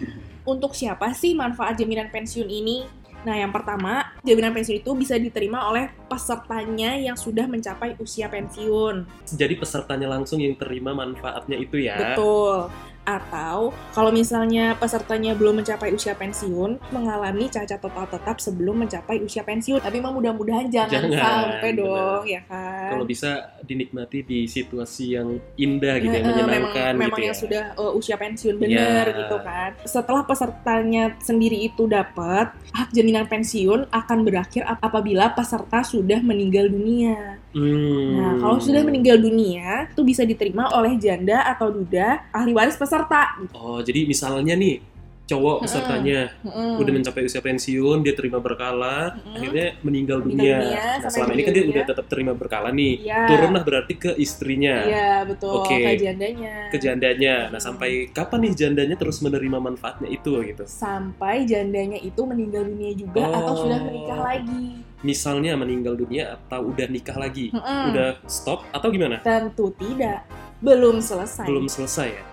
Untuk 0.52 0.72
siapa 0.74 1.06
sih 1.14 1.38
manfaat 1.38 1.78
jaminan 1.78 2.10
pensiun 2.10 2.48
ini? 2.50 3.01
Nah, 3.22 3.38
yang 3.38 3.54
pertama, 3.54 4.02
jaminan 4.26 4.50
pensiun 4.50 4.82
itu 4.82 4.90
bisa 4.98 5.14
diterima 5.14 5.70
oleh 5.70 5.94
pesertanya 6.10 6.98
yang 6.98 7.14
sudah 7.14 7.46
mencapai 7.46 7.94
usia 8.02 8.26
pensiun. 8.26 9.06
Jadi 9.30 9.54
pesertanya 9.54 10.10
langsung 10.10 10.42
yang 10.42 10.58
terima 10.58 10.90
manfaatnya 10.90 11.54
itu 11.54 11.78
ya. 11.78 12.18
Betul. 12.18 12.66
Atau 13.02 13.74
kalau 13.90 14.08
misalnya 14.08 14.74
pesertanya 14.74 15.34
belum 15.34 15.58
mencapai 15.58 15.90
usia 15.90 16.14
pensiun, 16.14 16.78
mengalami 16.88 17.46
cacat 17.46 17.76
total 17.76 18.06
tetap 18.06 18.38
sebelum 18.38 18.78
mencapai 18.78 19.18
usia 19.18 19.42
pensiun. 19.42 19.78
Tapi 19.78 19.98
mah 19.98 20.10
mudah-mudahan 20.10 20.70
jangan, 20.70 21.10
Jangan, 21.10 21.10
sampai 21.12 21.70
benar. 21.72 21.82
dong, 21.82 22.22
ya 22.24 22.40
kan? 22.44 22.88
Kalau 22.90 23.04
bisa 23.04 23.30
dinikmati 23.60 24.22
di 24.22 24.46
situasi 24.46 25.06
yang 25.12 25.28
indah 25.56 25.98
gitu, 25.98 26.12
yang 26.12 26.22
eh, 26.22 26.30
menyenangkan 26.30 26.92
memang, 26.92 27.02
memang 27.02 27.18
gitu 27.18 27.26
yang 27.26 27.34
ya. 27.34 27.42
sudah 27.42 27.64
eh, 27.74 27.92
usia 27.92 28.16
pensiun 28.16 28.56
bener 28.56 29.04
Ya. 29.04 29.18
gitu 29.18 29.36
kan. 29.40 29.70
Setelah 29.82 30.22
pesertanya 30.22 31.04
sendiri 31.18 31.58
itu 31.58 31.84
dapat 31.84 32.54
hak 32.70 32.88
jaminan 32.90 33.26
pensiun 33.26 33.90
akan 33.90 34.18
berakhir 34.22 34.62
ap- 34.62 34.78
apabila 34.80 35.32
peserta 35.32 35.82
sudah 35.82 36.22
meninggal 36.22 36.68
dunia. 36.68 37.41
Hmm. 37.52 38.16
Nah, 38.16 38.32
kalau 38.40 38.58
sudah 38.58 38.80
meninggal 38.80 39.16
dunia, 39.16 39.86
itu 39.86 40.00
bisa 40.00 40.24
diterima 40.24 40.72
oleh 40.72 40.96
janda 40.96 41.44
atau 41.46 41.68
duda 41.68 42.24
ahli 42.30 42.52
waris 42.52 42.76
peserta. 42.76 43.36
Oh, 43.52 43.78
jadi 43.78 44.04
misalnya 44.04 44.56
nih 44.56 44.80
cowok 45.22 45.64
pesertanya 45.64 46.34
Mm-mm. 46.44 46.76
udah 46.76 46.92
mencapai 46.92 47.24
usia 47.24 47.40
pensiun, 47.40 48.02
dia 48.02 48.12
terima 48.12 48.36
berkala, 48.36 49.16
Mm-mm. 49.16 49.36
akhirnya 49.38 49.66
meninggal 49.80 50.18
Meninggal 50.18 50.18
dunia. 50.20 50.56
dunia, 50.60 50.84
Nah, 50.98 51.08
selama 51.08 51.32
ini 51.32 51.42
kan 51.42 51.52
dia 51.52 51.64
udah 51.64 51.84
tetap 51.86 52.06
terima 52.10 52.32
berkala 52.34 52.68
nih. 52.68 52.92
Iya. 53.00 53.20
Turunlah 53.30 53.62
berarti 53.62 53.94
ke 53.96 54.10
istrinya, 54.18 54.76
Iya, 54.84 55.12
betul. 55.24 55.52
Oke. 55.62 55.76
Ke 55.78 55.92
jandanya. 55.96 56.54
ke 56.68 56.76
jandanya. 56.76 57.34
Nah, 57.48 57.60
Hmm. 57.60 57.64
sampai 57.64 57.90
kapan 58.10 58.38
nih 58.44 58.52
jandanya 58.58 58.96
terus 58.98 59.20
menerima 59.20 59.58
manfaatnya 59.62 60.08
itu 60.08 60.32
gitu? 60.42 60.64
Sampai 60.66 61.44
jandanya 61.44 61.96
itu 61.96 62.20
meninggal 62.24 62.64
dunia 62.66 62.92
juga 62.92 63.22
Oh. 63.22 63.32
atau 63.32 63.54
sudah 63.62 63.78
menikah 63.78 64.20
lagi. 64.20 64.84
Misalnya 65.02 65.58
meninggal 65.58 65.98
dunia 65.98 66.38
atau 66.38 66.70
udah 66.70 66.86
nikah 66.88 67.18
lagi, 67.18 67.50
Mm-mm. 67.50 67.82
udah 67.92 68.22
stop 68.26 68.66
atau 68.70 68.88
gimana? 68.90 69.20
Tentu 69.22 69.74
tidak. 69.74 70.26
Belum 70.62 71.02
selesai. 71.02 71.46
Belum 71.46 71.66
selesai 71.66 72.08
ya? 72.14 72.24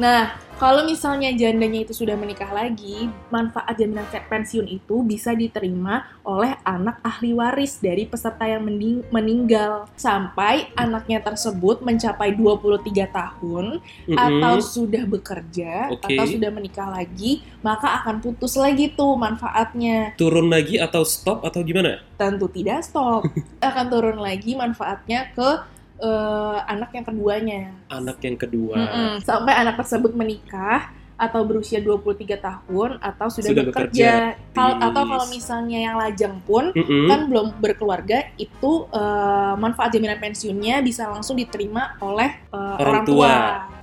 Nah, 0.00 0.36
kalau 0.62 0.86
misalnya 0.86 1.34
jandanya 1.34 1.82
itu 1.82 1.90
sudah 1.90 2.14
menikah 2.14 2.46
lagi, 2.54 3.10
manfaat 3.34 3.74
jaminan 3.74 4.06
pe- 4.06 4.22
pensiun 4.30 4.70
itu 4.70 5.02
bisa 5.02 5.34
diterima 5.34 6.06
oleh 6.22 6.54
anak 6.62 7.02
ahli 7.02 7.34
waris 7.34 7.82
dari 7.82 8.06
peserta 8.06 8.46
yang 8.46 8.62
mending- 8.62 9.02
meninggal 9.10 9.90
sampai 9.98 10.70
anaknya 10.78 11.18
tersebut 11.18 11.82
mencapai 11.82 12.38
23 12.38 13.10
tahun 13.10 13.82
Mm-mm. 14.06 14.14
atau 14.14 14.62
sudah 14.62 15.02
bekerja 15.02 15.98
Oke. 15.98 16.14
atau 16.14 16.30
sudah 16.30 16.54
menikah 16.54 16.94
lagi, 16.94 17.42
maka 17.58 17.98
akan 17.98 18.22
putus 18.22 18.54
lagi 18.54 18.94
tuh 18.94 19.18
manfaatnya. 19.18 20.14
turun 20.14 20.46
lagi 20.46 20.78
atau 20.78 21.02
stop 21.02 21.42
atau 21.42 21.58
gimana? 21.66 21.98
Tentu 22.14 22.46
tidak 22.46 22.86
stop. 22.86 23.26
akan 23.66 23.86
turun 23.90 24.18
lagi 24.22 24.54
manfaatnya 24.54 25.34
ke 25.34 25.71
eh, 26.02 26.58
anak 26.66 26.90
yang 26.92 27.06
keduanya. 27.06 27.62
Anak 27.88 28.18
yang 28.20 28.34
kedua. 28.34 28.74
Mm-mm. 28.76 29.10
Sampai 29.22 29.54
anak 29.54 29.78
tersebut 29.78 30.12
menikah 30.12 30.90
atau 31.12 31.46
berusia 31.46 31.78
23 31.78 32.34
tahun 32.34 32.98
atau 32.98 33.30
sudah, 33.30 33.50
Sudah 33.54 33.64
bekerja. 33.64 34.10
Kal- 34.50 34.74
Yes. 34.74 34.82
atau 34.82 35.02
kalau 35.06 35.26
misalnya 35.30 35.78
yang 35.78 35.94
lajang 35.94 36.34
pun 36.42 36.74
Mm-mm. 36.74 37.06
kan 37.06 37.30
belum 37.30 37.46
berkeluarga 37.56 38.26
itu 38.34 38.90
eh, 38.90 39.54
manfaat 39.54 39.94
jaminan 39.94 40.18
pensiunnya 40.18 40.82
bisa 40.82 41.06
langsung 41.06 41.38
diterima 41.38 41.94
oleh 42.02 42.26
eh, 42.50 42.76
Orang 42.76 42.82
orang, 42.82 43.04
tua. 43.06 43.30
tua. 43.30 43.36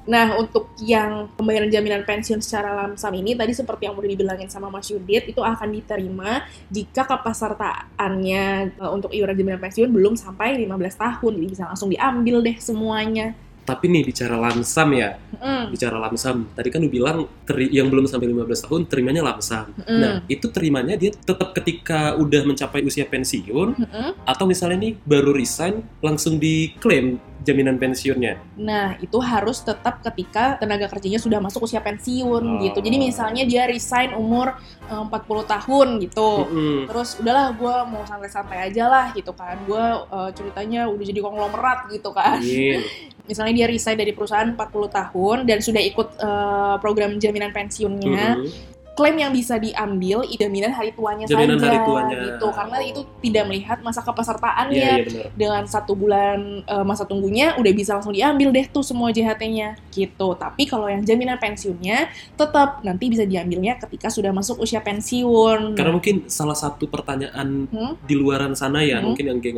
Nah, 0.10 0.34
untuk 0.36 0.74
yang 0.82 1.30
pembayaran 1.38 1.69
jaminan 1.69 2.02
pensiun 2.02 2.41
secara 2.41 2.74
lamsam 2.74 3.13
ini 3.13 3.38
tadi 3.38 3.54
seperti 3.54 3.86
yang 3.86 3.93
udah 3.93 4.10
dibilangin 4.10 4.50
sama 4.50 4.74
Mas 4.74 4.89
Yudit 4.89 5.30
itu 5.30 5.38
akan 5.38 5.69
diterima 5.69 6.50
jika 6.65 7.06
kepesertaannya 7.06 8.43
eh, 8.74 8.91
untuk 8.91 9.13
iuran 9.13 9.38
jaminan 9.38 9.62
pensiun 9.62 9.89
belum 9.89 10.17
sampai 10.17 10.58
15 10.58 10.65
tahun. 10.98 11.32
Jadi 11.38 11.48
bisa 11.48 11.63
langsung 11.69 11.93
diambil 11.93 12.41
deh 12.41 12.58
semuanya. 12.58 13.38
Tapi 13.60 13.86
nih 13.86 14.02
bicara 14.02 14.34
lamsam 14.34 14.89
ya, 14.98 15.13
Mm, 15.39 15.69
bicara 15.69 16.02
lamsam. 16.02 16.50
Tadi 16.58 16.74
kan 16.74 16.82
lu 16.82 16.89
bilang 16.89 17.30
teri- 17.45 17.69
yang 17.69 17.86
belum 17.86 18.10
sampai 18.10 18.26
15 18.26 18.65
tahun 18.65 18.89
terimanya 18.89 19.22
lamsam. 19.22 19.69
mm, 19.78 19.93
Nah, 19.93 20.13
itu 20.26 20.50
terimanya 20.50 20.98
dia 20.98 21.13
tetap 21.13 21.54
ketika 21.54 22.17
udah 22.17 22.50
mencapai 22.50 22.82
usia 22.82 23.06
pensiun 23.06 23.78
mm-mm. 23.78 24.10
atau 24.26 24.50
misalnya 24.50 24.89
nih 24.89 24.93
baru 25.06 25.38
resign 25.38 25.86
langsung 26.02 26.41
diklaim 26.41 27.22
jaminan 27.39 27.80
pensiunnya. 27.80 28.36
Nah, 28.60 28.99
itu 28.99 29.15
harus 29.17 29.63
tetap 29.63 30.04
ketika 30.04 30.60
tenaga 30.60 30.91
kerjanya 30.91 31.17
sudah 31.17 31.39
masuk 31.39 31.63
usia 31.63 31.80
pensiun 31.80 32.43
Oh. 32.43 32.60
gitu. 32.62 32.80
Jadi 32.84 32.97
misalnya 32.99 33.43
dia 33.47 33.63
resign 33.63 34.12
umur 34.13 34.60
eh, 34.86 35.04
40 35.08 35.47
tahun 35.47 35.88
gitu. 36.04 36.30
Mm-mm. 36.45 36.78
Terus 36.91 37.15
udahlah 37.17 37.56
gue 37.56 37.75
mau 37.88 38.04
santai-santai 38.04 38.69
aja 38.71 38.91
lah 38.91 39.06
gitu 39.15 39.32
kan. 39.32 39.56
Gue 39.63 39.80
eh, 39.82 40.30
ceritanya 40.36 40.91
udah 40.91 41.06
jadi 41.06 41.19
konglomerat 41.19 41.80
gitu 41.89 42.10
kan. 42.12 42.39
Amin. 42.43 42.84
Misalnya 43.30 43.54
dia 43.62 43.67
resign 43.69 43.93
dari 43.93 44.12
perusahaan 44.12 44.49
40 44.49 44.58
tahun 44.89 45.38
dan 45.45 45.60
sudah 45.62 45.82
ikut 45.82 46.08
eh, 46.17 46.75
program 46.84 47.15
jaminan 47.17 47.56
pensiunnya. 47.56 48.36
Mm-mm. 48.36 48.78
Klaim 48.99 49.15
yang 49.15 49.31
bisa 49.31 49.55
diambil 49.55 50.27
jaminan 50.29 50.69
hari 50.69 50.91
tuanya 50.91 51.23
Jaminan 51.23 51.55
saja 51.55 51.71
hari 51.71 51.79
tuanya. 51.81 52.15
gitu. 52.27 52.47
Karena 52.51 52.77
itu 52.81 53.01
tidak 53.23 53.43
melihat 53.45 53.77
masa 53.79 54.03
kepesertaannya 54.03 54.75
Iya, 54.75 54.91
iya 54.91 55.05
benar. 55.05 55.25
dengan 55.33 55.63
satu 55.63 55.95
bulan 55.95 56.39
eh, 56.62 56.83
masa 56.83 57.03
tunggunya 57.03 57.55
udah 57.55 57.71
bisa 57.71 57.95
langsung 57.95 58.12
diambil 58.12 58.51
deh 58.51 58.67
tuh 58.67 58.83
semua 58.83 59.07
JHT-nya 59.09 59.79
gitu. 59.89 60.27
Tapi 60.33 60.63
kalau 60.65 60.85
yang 60.85 60.99
jaminan 61.01 61.39
pensiunnya 61.39 62.07
tetap 62.35 62.83
nanti 62.83 63.07
bisa 63.07 63.23
diambilnya 63.23 63.79
ketika 63.79 64.12
sudah 64.12 64.29
masuk 64.29 64.59
usia 64.59 64.79
pensiun. 64.79 65.73
Karena 65.73 65.91
mungkin 65.91 66.27
salah 66.27 66.53
satu 66.53 66.85
pertanyaan 66.85 67.71
Hmm? 67.71 67.95
di 68.01 68.13
luaran 68.13 68.51
sana 68.51 68.81
ya, 68.81 68.99
Hmm. 68.99 69.13
mungkin 69.13 69.25
yang 69.25 69.39
geng 69.39 69.55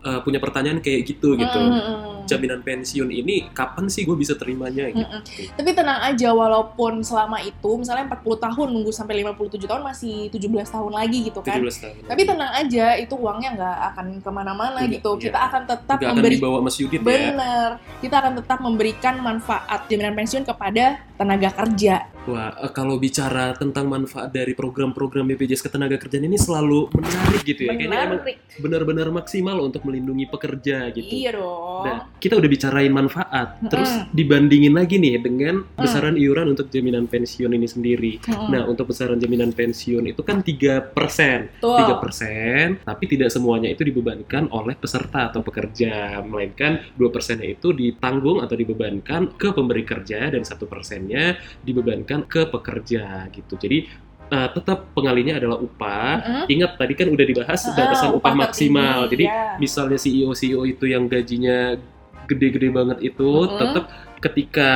eh, 0.00 0.20
punya 0.20 0.38
pertanyaan 0.38 0.80
kayak 0.80 1.04
gitu 1.04 1.36
gitu. 1.36 1.58
Mm, 1.58 1.70
mm, 1.70 1.80
mm. 1.82 2.18
Jaminan 2.24 2.62
pensiun 2.62 3.10
ini 3.10 3.50
kapan 3.50 3.90
sih 3.90 4.06
gue 4.06 4.14
bisa 4.14 4.38
terimanya 4.38 4.86
gitu? 4.86 5.02
Mm-mm. 5.02 5.22
Tapi 5.58 5.70
tenang 5.74 5.98
aja 6.04 6.30
walaupun 6.30 7.02
selama 7.02 7.42
itu 7.42 7.70
misalnya 7.74 8.06
40 8.06 8.38
tahun 8.38 8.66
nunggu 8.70 8.92
sampai 8.94 9.24
57 9.26 9.66
tahun 9.66 9.82
masih 9.82 10.30
17 10.30 10.46
tahun 10.70 10.92
lagi 10.94 11.18
gitu 11.26 11.40
kan. 11.42 11.58
17 11.58 11.82
tahun. 11.82 11.94
Tapi 12.06 12.22
tenang 12.22 12.52
aja 12.54 12.86
itu 12.96 13.14
uangnya 13.18 13.50
nggak 13.58 13.76
akan 13.92 14.06
ke 14.22 14.30
mana-mana 14.30 14.78
Iya, 14.86 15.00
gitu. 15.00 15.10
iya. 15.18 15.22
Kita 15.26 15.38
akan 15.50 15.62
tetap 15.66 15.96
akan 15.98 16.14
memberi 16.14 16.36
dibawa 16.38 16.58
Mas 16.62 16.76
Yudit 16.78 17.00
ya. 17.00 17.04
bener. 17.04 17.68
Kita 17.98 18.14
akan 18.22 18.32
tetap 18.38 18.58
memberikan 18.62 19.14
manfaat 19.18 19.80
jaminan 19.90 20.14
pensiun 20.14 20.44
kepada 20.46 21.02
tenaga 21.18 21.50
kerja. 21.50 22.06
Wah, 22.28 22.52
eh, 22.52 22.72
kalau 22.76 23.00
bicara 23.00 23.56
tentang 23.56 23.88
manfaat 23.88 24.28
dari 24.28 24.52
program-program 24.52 25.24
BPJS 25.32 25.64
Ketenagakerjaan 25.64 26.28
ini 26.28 26.36
selalu 26.36 26.92
menarik 26.92 27.42
gitu 27.48 27.64
ya. 27.64 27.72
Kayaknya 27.72 27.88
emang 27.88 28.20
Menarik. 28.20 28.36
benar-benar 28.60 29.08
maksimal 29.08 29.56
untuk 29.64 29.88
melindungi 29.88 30.28
pekerja 30.28 30.92
gitu. 30.92 31.08
Iya 31.08 31.40
dong. 31.40 31.84
Nah, 31.88 31.98
kita 32.20 32.36
udah 32.36 32.50
bicarain 32.52 32.92
manfaat, 32.92 33.56
Mm-mm. 33.56 33.70
terus 33.72 33.90
dibandingin 34.12 34.76
lagi 34.76 35.00
nih 35.00 35.16
dengan 35.16 35.64
besaran 35.72 36.20
iuran 36.20 36.52
untuk 36.52 36.68
jaminan 36.68 37.08
pensiun 37.08 37.56
ini 37.56 37.64
sendiri. 37.64 38.12
Mm-mm. 38.20 38.52
Nah, 38.52 38.62
untuk 38.68 38.92
besaran 38.92 39.16
jaminan 39.16 39.56
pensiun 39.56 40.12
itu 40.12 40.20
kan 40.20 40.44
3%. 40.44 40.92
Betul. 41.56 41.76
3%, 41.88 42.84
tapi 42.84 43.04
tidak 43.08 43.32
semuanya 43.32 43.72
itu 43.72 43.80
dibebankan 43.80 44.52
oleh 44.52 44.76
peserta 44.76 45.32
atau 45.32 45.40
pekerja, 45.40 46.20
melainkan 46.20 46.84
2%-nya 47.00 47.48
itu 47.48 47.72
ditanggung 47.72 48.44
atau 48.44 48.52
dibebankan 48.52 49.40
ke 49.40 49.56
pemberi 49.56 49.88
kerja 49.88 50.28
dan 50.28 50.44
satu 50.44 50.68
persennya 50.68 51.40
dibebankan 51.64 52.09
ke 52.26 52.46
pekerja 52.46 53.02
gitu. 53.30 53.54
Jadi 53.54 53.86
eh, 54.26 54.48
tetap 54.50 54.90
pengalinya 54.90 55.38
adalah 55.38 55.58
upah. 55.58 56.10
Mm-mm. 56.18 56.44
Ingat 56.50 56.70
tadi 56.74 56.94
kan 56.94 57.08
udah 57.08 57.26
dibahas 57.26 57.60
Ah, 57.62 57.74
batasan 57.74 58.10
upah, 58.10 58.18
upah 58.18 58.34
maksimal. 58.36 58.98
tertinggi, 59.06 59.10
Jadi 59.12 59.24
ya. 59.26 59.42
misalnya 59.56 59.98
CEO 59.98 60.30
CEO 60.32 60.62
itu 60.64 60.84
yang 60.84 61.06
gajinya 61.06 61.78
gede-gede 62.26 62.70
banget 62.70 62.98
itu 63.04 63.26
Mm-mm. 63.26 63.58
tetap 63.58 63.84
ketika 64.18 64.70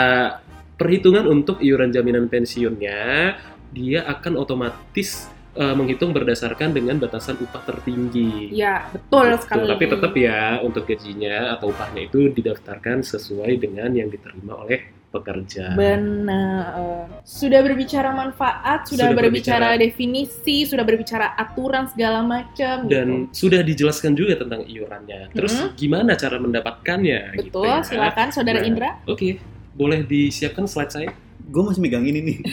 perhitungan 0.75 1.25
untuk 1.25 1.59
iuran 1.59 1.88
jaminan 1.88 2.27
pensiunnya 2.27 3.35
dia 3.70 4.01
akan 4.05 4.35
otomatis 4.37 5.31
eh, 5.55 5.70
menghitung 5.70 6.11
berdasarkan 6.11 6.70
dengan 6.70 6.99
batasan 6.99 7.38
upah 7.38 7.62
tertinggi. 7.64 8.51
Ya, 8.51 8.90
betul 8.90 9.31
Gitu. 9.31 9.42
sekali. 9.47 9.66
Tapi 9.70 9.85
tetap 9.87 10.12
ya 10.14 10.59
untuk 10.61 10.83
gajinya 10.83 11.55
atau 11.55 11.70
upahnya 11.70 12.07
itu 12.07 12.27
didaftarkan 12.29 13.03
sesuai 13.03 13.55
dengan 13.57 13.90
yang 13.90 14.11
diterima 14.11 14.59
oleh 14.59 14.83
pekerja. 15.14 15.70
Benar. 15.72 17.22
Sudah 17.22 17.61
berbicara 17.61 18.11
manfaat, 18.11 18.85
sudah, 18.85 19.09
Sudah 19.09 19.16
berbicara, 19.16 19.68
berbicara- 19.70 19.79
definisi, 19.79 20.57
sudah 20.64 20.83
berbicara 20.83 21.27
aturan 21.35 21.87
segala 21.87 22.20
macam. 22.20 22.85
Dan 22.85 23.31
sudah 23.31 23.61
dijelaskan 23.61 24.12
juga 24.12 24.35
tentang 24.37 24.64
iurannya. 24.64 25.31
Terus 25.31 25.55
Mm-mm. 25.55 25.74
gimana 25.74 26.12
cara 26.14 26.37
mendapatkannya? 26.37 27.20
gitu 27.40 27.55
betul. 27.55 27.70
ya. 27.70 27.81
Silakan, 27.81 28.29
saudara 28.29 28.59
Nah, 28.59 28.66
Indra. 28.66 28.90
Oke, 29.07 29.38
boleh 29.72 30.03
disiapkan 30.03 30.66
slide 30.66 30.90
saya? 30.90 31.11
Gue 31.44 31.62
masih 31.62 31.81
megangin 31.81 32.16
ini. 32.16 32.35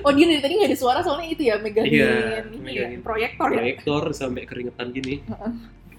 Oh 0.00 0.12
dia 0.12 0.28
dari 0.28 0.40
tadi 0.40 0.52
nggak 0.54 0.68
ada 0.68 0.76
suara 0.76 1.00
soalnya 1.00 1.28
itu 1.28 1.42
ya 1.44 1.56
megangin, 1.56 1.96
Iya, 1.96 2.44
ini 2.44 2.56
megangin. 2.58 2.98
ya, 3.00 3.00
proyektor 3.00 3.48
ya. 3.48 3.56
proyektor 3.56 4.02
sampai 4.12 4.42
keringetan 4.44 4.92
gini. 4.92 5.24
Heeh. 5.24 5.52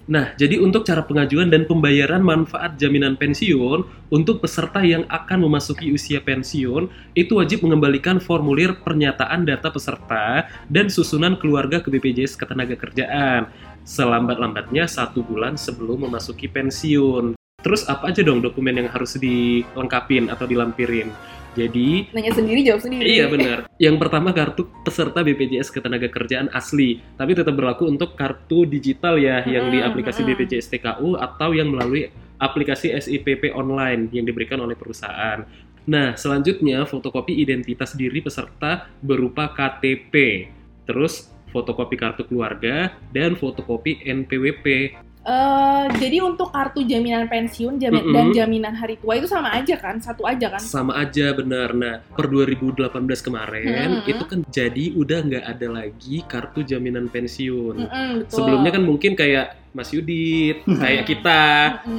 Nah, 0.06 0.38
jadi 0.38 0.62
untuk 0.62 0.86
cara 0.86 1.02
pengajuan 1.02 1.50
dan 1.50 1.66
pembayaran 1.66 2.22
manfaat 2.22 2.78
jaminan 2.78 3.18
pensiun 3.18 3.82
untuk 4.06 4.38
peserta 4.38 4.78
yang 4.86 5.02
akan 5.10 5.50
memasuki 5.50 5.90
usia 5.90 6.22
pensiun 6.22 6.86
itu 7.18 7.34
wajib 7.34 7.66
mengembalikan 7.66 8.22
formulir 8.22 8.78
pernyataan 8.86 9.42
data 9.42 9.66
peserta 9.66 10.46
dan 10.70 10.86
susunan 10.86 11.34
keluarga 11.34 11.82
ke 11.82 11.90
BPJS 11.90 12.38
Ketenagakerjaan 12.38 13.50
selambat-lambatnya 13.82 14.86
satu 14.86 15.26
bulan 15.26 15.58
sebelum 15.58 16.06
memasuki 16.06 16.46
pensiun. 16.46 17.34
Terus 17.58 17.82
apa 17.90 18.14
aja 18.14 18.22
dong 18.22 18.46
dokumen 18.46 18.78
yang 18.78 18.90
harus 18.94 19.18
dilengkapin 19.18 20.30
atau 20.30 20.46
dilampirin? 20.46 21.10
Jadi 21.56 22.12
Nanya 22.12 22.32
sendiri 22.36 22.60
jawab 22.60 22.84
sendiri. 22.84 23.08
Iya 23.08 23.26
benar. 23.32 23.58
Yang 23.80 23.96
pertama 23.96 24.30
kartu 24.36 24.68
peserta 24.84 25.24
BPJS 25.24 25.72
Ketenagakerjaan 25.72 26.52
asli, 26.52 27.00
tapi 27.16 27.32
tetap 27.32 27.56
berlaku 27.56 27.88
untuk 27.88 28.12
kartu 28.12 28.68
digital 28.68 29.16
ya 29.16 29.40
yang 29.48 29.72
di 29.72 29.80
aplikasi 29.80 30.20
mm-mm. 30.20 30.36
BPJS 30.36 30.68
TKU 30.68 31.16
atau 31.16 31.56
yang 31.56 31.72
melalui 31.72 32.12
aplikasi 32.36 32.92
SIPP 32.92 33.56
online 33.56 34.12
yang 34.12 34.28
diberikan 34.28 34.60
oleh 34.60 34.76
perusahaan. 34.76 35.40
Nah, 35.86 36.18
selanjutnya 36.18 36.84
fotokopi 36.84 37.32
identitas 37.32 37.96
diri 37.96 38.20
peserta 38.20 38.90
berupa 39.00 39.54
KTP, 39.54 40.46
terus 40.84 41.30
fotokopi 41.54 41.96
kartu 41.96 42.26
keluarga 42.28 42.92
dan 43.14 43.38
fotokopi 43.38 44.04
NPWP. 44.04 44.98
Eh, 45.26 45.84
jadi 45.98 46.22
untuk 46.22 46.54
kartu 46.54 46.86
jaminan 46.86 47.26
pensiun 47.26 47.82
jamin- 47.82 47.98
Mm-mm. 47.98 48.14
dan 48.14 48.26
jaminan 48.30 48.78
hari 48.78 48.94
tua 48.94 49.18
itu 49.18 49.26
sama 49.26 49.50
aja 49.50 49.74
kan? 49.74 49.98
Satu 49.98 50.22
aja 50.22 50.54
kan? 50.54 50.62
Sama 50.62 50.94
aja 50.94 51.34
benar. 51.34 51.74
Nah, 51.74 51.98
per 52.14 52.30
2018 52.30 53.18
kemarin 53.18 53.66
Mm-mm. 53.66 54.06
itu 54.06 54.22
kan 54.22 54.46
jadi 54.46 54.94
udah 54.94 55.18
nggak 55.26 55.44
ada 55.44 55.66
lagi 55.66 56.22
kartu 56.30 56.62
jaminan 56.62 57.10
pensiun. 57.10 57.74
Mm-mm, 57.74 58.10
betul. 58.22 58.38
Sebelumnya 58.38 58.70
kan 58.70 58.82
mungkin 58.86 59.18
kayak 59.18 59.65
Mas 59.76 59.92
Yudit, 59.92 60.64
kayak 60.64 61.04
kita. 61.04 61.44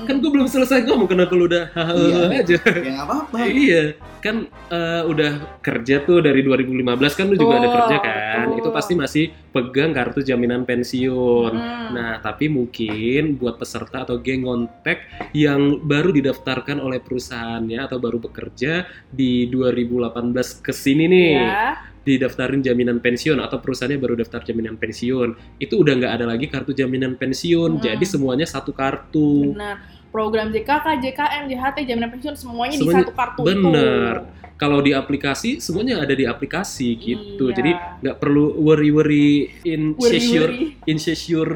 Kan 0.04 0.18
gue 0.18 0.32
belum 0.34 0.50
selesai 0.50 0.82
ngomong 0.84 1.06
kenapa 1.06 1.30
lu 1.32 1.46
udah 1.46 1.70
Iya. 1.70 2.42
aja. 2.42 2.58
Ya 2.82 3.06
apa-apa. 3.06 3.38
Iya, 3.46 3.84
kan 4.18 4.36
eh, 4.50 5.04
udah 5.06 5.32
kerja 5.62 6.02
tuh 6.02 6.20
dari 6.20 6.42
2015 6.42 6.74
kan 7.14 7.30
lu 7.30 7.38
juga 7.38 7.56
ada 7.56 7.62
Betul, 7.64 7.78
kerja 7.78 7.98
kan. 8.02 8.40
betul. 8.50 8.58
Itu 8.58 8.70
pasti 8.74 8.94
masih 8.94 9.24
pegang 9.54 9.94
kartu 9.94 10.20
jaminan 10.20 10.66
pensiun. 10.66 11.54
Mm. 11.54 11.88
Nah, 11.94 12.18
tapi 12.18 12.50
mungkin 12.50 13.38
buat 13.38 13.56
peserta 13.56 14.02
atau 14.02 14.18
geng 14.18 14.42
ngontek 14.42 15.06
yang 15.32 15.78
baru 15.80 16.10
didaftarkan 16.10 16.78
oleh 16.78 16.98
perusahaannya 16.98 17.78
atau 17.80 17.98
baru 17.98 18.18
bekerja 18.18 18.84
di 19.08 19.46
2018 19.48 20.66
ke 20.66 20.74
sini 20.74 21.06
nih, 21.06 21.30
Ya. 21.38 21.78
Didaftarin 22.08 22.64
jaminan 22.64 23.04
pensiun 23.04 23.38
atau 23.38 23.60
perusahaannya 23.60 24.00
baru 24.00 24.16
daftar 24.16 24.40
jaminan 24.42 24.80
pensiun, 24.80 25.60
itu 25.60 25.76
udah 25.76 25.94
nggak 26.00 26.14
ada 26.16 26.26
lagi 26.26 26.48
kartu 26.48 26.72
jaminan 26.72 27.20
pensiun. 27.20 27.78
Hmm. 27.78 27.84
Jadi 27.84 28.06
semuanya 28.08 28.48
satu 28.48 28.72
kartu. 28.72 29.52
Benar. 29.52 29.84
Program 30.08 30.50
JKK, 30.50 31.04
JKM, 31.04 31.44
JHT, 31.52 31.78
jaminan 31.84 32.10
pensiun 32.10 32.34
semuanya, 32.34 32.80
Semuanya- 32.80 33.04
di 33.04 33.06
satu 33.06 33.14
kartu 33.14 33.42
bener. 33.44 34.14
itu. 34.24 34.36
Kalau 34.58 34.82
di 34.82 34.90
aplikasi 34.90 35.62
semuanya 35.62 36.02
ada 36.02 36.18
di 36.18 36.26
aplikasi 36.26 36.98
gitu. 36.98 37.52
Iya. 37.52 37.56
Jadi 37.62 37.72
nggak 38.02 38.18
perlu 38.18 38.58
worry-worry 38.58 39.54
insecure, 39.62 40.50
Wuri-wuri. 40.50 40.90
insecure. 40.90 41.52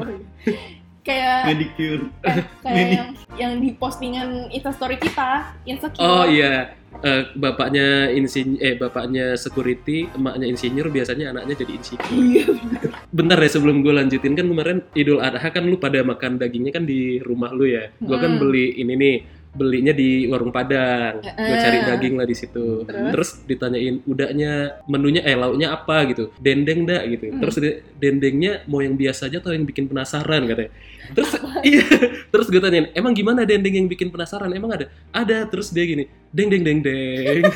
Kayak 1.02 1.38
Medicure. 1.50 2.02
eh, 2.22 2.36
kayak 2.62 2.76
Ini. 2.78 2.94
yang 2.96 3.08
yang 3.34 3.52
di 3.58 3.74
postingan 3.74 4.48
instastory 4.48 4.96
kita, 4.96 5.50
insecure. 5.64 5.98
Oh 5.98 6.24
iya, 6.24 6.78
Eh, 6.92 7.24
bapaknya 7.34 8.12
insinyur, 8.12 8.60
eh 8.60 8.76
bapaknya 8.76 9.34
security, 9.34 10.06
emaknya 10.12 10.44
insinyur, 10.44 10.86
biasanya 10.86 11.32
anaknya 11.32 11.64
jadi 11.64 11.72
insecure. 11.74 12.14
Iya. 12.14 12.44
Bentar 13.10 13.40
ya 13.40 13.48
sebelum 13.48 13.80
gue 13.80 13.90
lanjutin 13.90 14.36
kan 14.36 14.44
kemarin 14.44 14.84
Idul 14.92 15.18
Adha 15.18 15.48
kan 15.48 15.64
lu 15.64 15.80
pada 15.80 16.04
makan 16.04 16.36
dagingnya 16.36 16.70
kan 16.70 16.84
di 16.84 17.18
rumah 17.18 17.50
lu 17.50 17.64
ya. 17.64 17.90
Gue 17.96 18.14
kan 18.14 18.36
Hmm. 18.36 18.40
beli 18.44 18.76
ini 18.76 18.92
nih, 18.94 19.16
belinya 19.52 19.92
di 19.92 20.24
warung 20.32 20.48
Padang. 20.48 21.20
Gue 21.20 21.28
Heeh. 21.28 21.60
cari 21.60 21.78
daging 21.84 22.14
lah 22.16 22.26
di 22.26 22.36
situ. 22.36 22.88
Terus? 22.88 23.12
Terus 23.12 23.30
ditanyain 23.44 24.00
udahnya 24.08 24.80
menunya 24.88 25.20
eh 25.22 25.36
lauknya 25.36 25.76
apa 25.76 26.08
gitu. 26.08 26.32
Dendeng 26.40 26.88
dak 26.88 27.04
gitu. 27.12 27.28
Hmm. 27.28 27.40
Terus 27.44 27.56
de- 27.60 27.78
dendengnya 28.00 28.64
mau 28.64 28.80
yang 28.80 28.96
biasa 28.96 29.28
aja 29.28 29.44
atau 29.44 29.52
yang 29.52 29.68
bikin 29.68 29.86
penasaran 29.92 30.48
katanya. 30.48 30.72
Terus 31.16 31.32
iya, 31.66 31.84
terus 32.32 32.46
gue 32.48 32.62
tanyain, 32.62 32.88
"Emang 32.96 33.12
gimana 33.12 33.44
dendeng 33.44 33.74
yang 33.74 33.88
bikin 33.90 34.08
penasaran? 34.08 34.48
Emang 34.54 34.72
ada?" 34.72 34.86
Ada. 35.12 35.44
Terus 35.50 35.68
dia 35.68 35.84
gini, 35.84 36.08
"Deng 36.32 36.48
deng 36.48 36.62
deng 36.64 36.78
deng." 36.80 37.42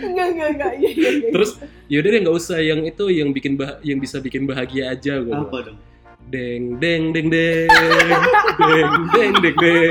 Enggak, 0.00 0.26
enggak, 0.32 0.48
enggak. 0.56 0.72
Iya, 0.80 0.90
iya, 0.90 1.10
iya. 1.12 1.28
Terus 1.30 1.50
yaudah 1.86 2.10
deh 2.10 2.20
nggak 2.24 2.36
usah 2.36 2.58
yang 2.60 2.80
itu 2.88 3.04
yang 3.12 3.28
bikin 3.30 3.52
bah 3.54 3.78
yang 3.84 3.98
bisa 4.00 4.16
bikin 4.18 4.42
bahagia 4.48 4.90
aja 4.92 5.20
gue. 5.20 5.34
Apa 5.34 5.58
dong? 5.70 5.78
Deng 6.30 6.78
deng 6.78 7.10
deng 7.10 7.26
deng 7.26 7.66
deng 8.60 8.90
deng 9.10 9.32
deng 9.36 9.56
deng. 9.56 9.90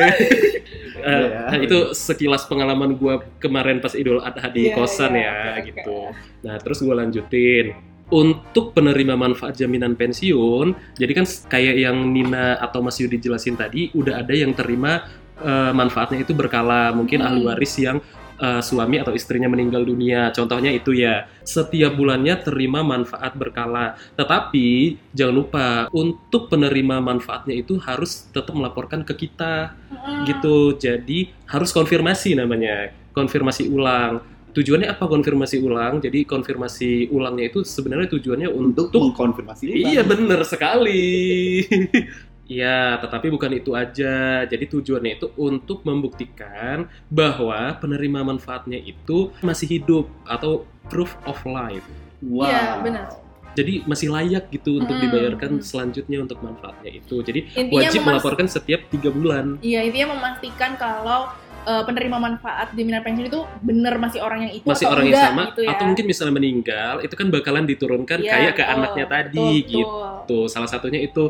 Eh, 1.00 1.28
Ya. 1.32 1.48
nah, 1.48 1.56
itu 1.58 1.96
sekilas 1.96 2.44
pengalaman 2.44 2.92
gue 2.94 3.14
kemarin 3.40 3.80
pas 3.80 3.96
Idul 3.96 4.20
Adha 4.20 4.48
di 4.48 4.68
Iya, 4.68 4.76
kosan 4.76 5.16
iya, 5.16 5.24
ya 5.24 5.32
oke, 5.32 5.62
gitu. 5.66 5.96
oke. 6.12 6.16
Nah 6.44 6.56
terus 6.60 6.80
gue 6.80 6.92
lanjutin. 6.92 7.66
Untuk 8.10 8.74
penerima 8.74 9.14
manfaat 9.14 9.56
jaminan 9.56 9.94
pensiun, 9.94 10.98
jadi 10.98 11.12
kan 11.14 11.24
kayak 11.48 11.76
yang 11.78 12.10
Nina 12.10 12.58
atau 12.58 12.82
Mas 12.82 12.98
Yudi 12.98 13.16
jelasin 13.16 13.54
tadi, 13.54 13.94
udah 13.94 14.20
ada 14.20 14.34
yang 14.34 14.52
terima 14.52 15.08
eh, 15.40 15.72
manfaatnya 15.72 16.20
itu 16.20 16.36
berkala. 16.36 16.92
Mungkin 16.92 17.24
ahli 17.24 17.40
Hmm. 17.40 17.48
waris 17.48 17.74
yang 17.80 18.04
eh, 18.40 18.62
suami 18.64 18.98
atau 18.98 19.14
istrinya 19.14 19.52
meninggal 19.52 19.84
dunia. 19.86 20.32
Contohnya 20.34 20.72
itu 20.72 20.96
ya, 20.96 21.28
setiap 21.46 21.94
bulannya 21.96 22.40
terima 22.42 22.82
manfaat 22.82 23.36
berkala. 23.36 24.00
Tetapi 24.16 24.98
jangan 25.14 25.36
lupa 25.36 25.68
untuk 25.92 26.48
penerima 26.50 27.04
manfaatnya 27.04 27.56
itu 27.60 27.78
harus 27.84 28.32
tetap 28.32 28.56
melaporkan 28.56 29.04
ke 29.04 29.14
kita 29.28 29.76
gitu. 30.26 30.76
Jadi 30.80 31.32
harus 31.46 31.70
konfirmasi 31.76 32.40
namanya, 32.40 32.96
konfirmasi 33.12 33.70
ulang. 33.70 34.24
Tujuannya 34.50 34.90
apa 34.90 35.06
konfirmasi 35.06 35.62
ulang? 35.62 36.02
Jadi 36.02 36.26
konfirmasi 36.26 37.14
ulangnya 37.14 37.54
itu 37.54 37.62
sebenarnya 37.62 38.10
tujuannya 38.10 38.50
Untuk 38.50 38.90
untuk 38.90 39.14
mengkonfirmasi. 39.14 39.70
Iya 39.70 40.02
bener 40.02 40.42
sekali. 40.42 41.62
Iya, 42.50 42.98
tetapi 42.98 43.30
bukan 43.30 43.52
itu 43.54 43.78
aja. 43.78 44.42
Jadi 44.44 44.66
tujuannya 44.66 45.22
itu 45.22 45.30
untuk 45.38 45.86
membuktikan 45.86 46.90
bahwa 47.08 47.78
penerima 47.78 48.26
manfaatnya 48.26 48.82
itu 48.82 49.30
masih 49.40 49.70
hidup 49.70 50.10
atau 50.26 50.66
proof 50.90 51.14
of 51.24 51.38
life. 51.46 51.86
Wow. 52.20 52.50
Iya, 52.50 52.64
benar. 52.82 53.06
Jadi 53.54 53.86
masih 53.86 54.10
layak 54.10 54.50
gitu 54.50 54.78
untuk 54.78 54.94
Mm, 54.94 55.04
dibayarkan 55.06 55.52
selanjutnya 55.62 56.22
untuk 56.22 56.42
manfaatnya 56.42 56.90
itu. 56.90 57.22
Jadi 57.22 57.40
Intinya 57.54 57.86
wajib 57.86 58.02
melaporkan 58.02 58.48
setiap 58.50 58.82
tiga 58.90 59.10
bulan. 59.10 59.58
Iya, 59.60 59.86
intinya 59.86 60.18
memastikan 60.18 60.74
kalau 60.74 61.30
eh, 61.60 61.84
penerima 61.84 62.18
manfaat 62.18 62.72
jaminan 62.74 63.04
pensiun 63.04 63.28
itu 63.28 63.42
benar 63.60 64.00
masih 64.00 64.24
orang 64.24 64.48
yang 64.48 64.54
itu 64.56 64.64
masih 64.64 64.88
atau 64.88 64.94
orang 64.96 65.06
yang 65.06 65.14
enggak, 65.14 65.30
sama 65.30 65.44
gitu 65.52 65.62
ya. 65.62 65.70
atau 65.76 65.84
mungkin 65.86 66.06
misalnya 66.08 66.34
meninggal 66.34 66.94
itu 67.04 67.14
kan 67.14 67.28
bakalan 67.30 67.66
diturunkan 67.68 68.20
Iya, 68.24 68.32
kayak 68.32 68.54
ke 68.56 68.64
betul, 68.64 68.74
anaknya 68.80 69.06
tadi 69.06 69.38
betul, 69.38 69.52
betul. 69.60 69.68
gitu. 69.76 70.40
Salah 70.48 70.70
satunya 70.72 71.00
itu 71.04 71.24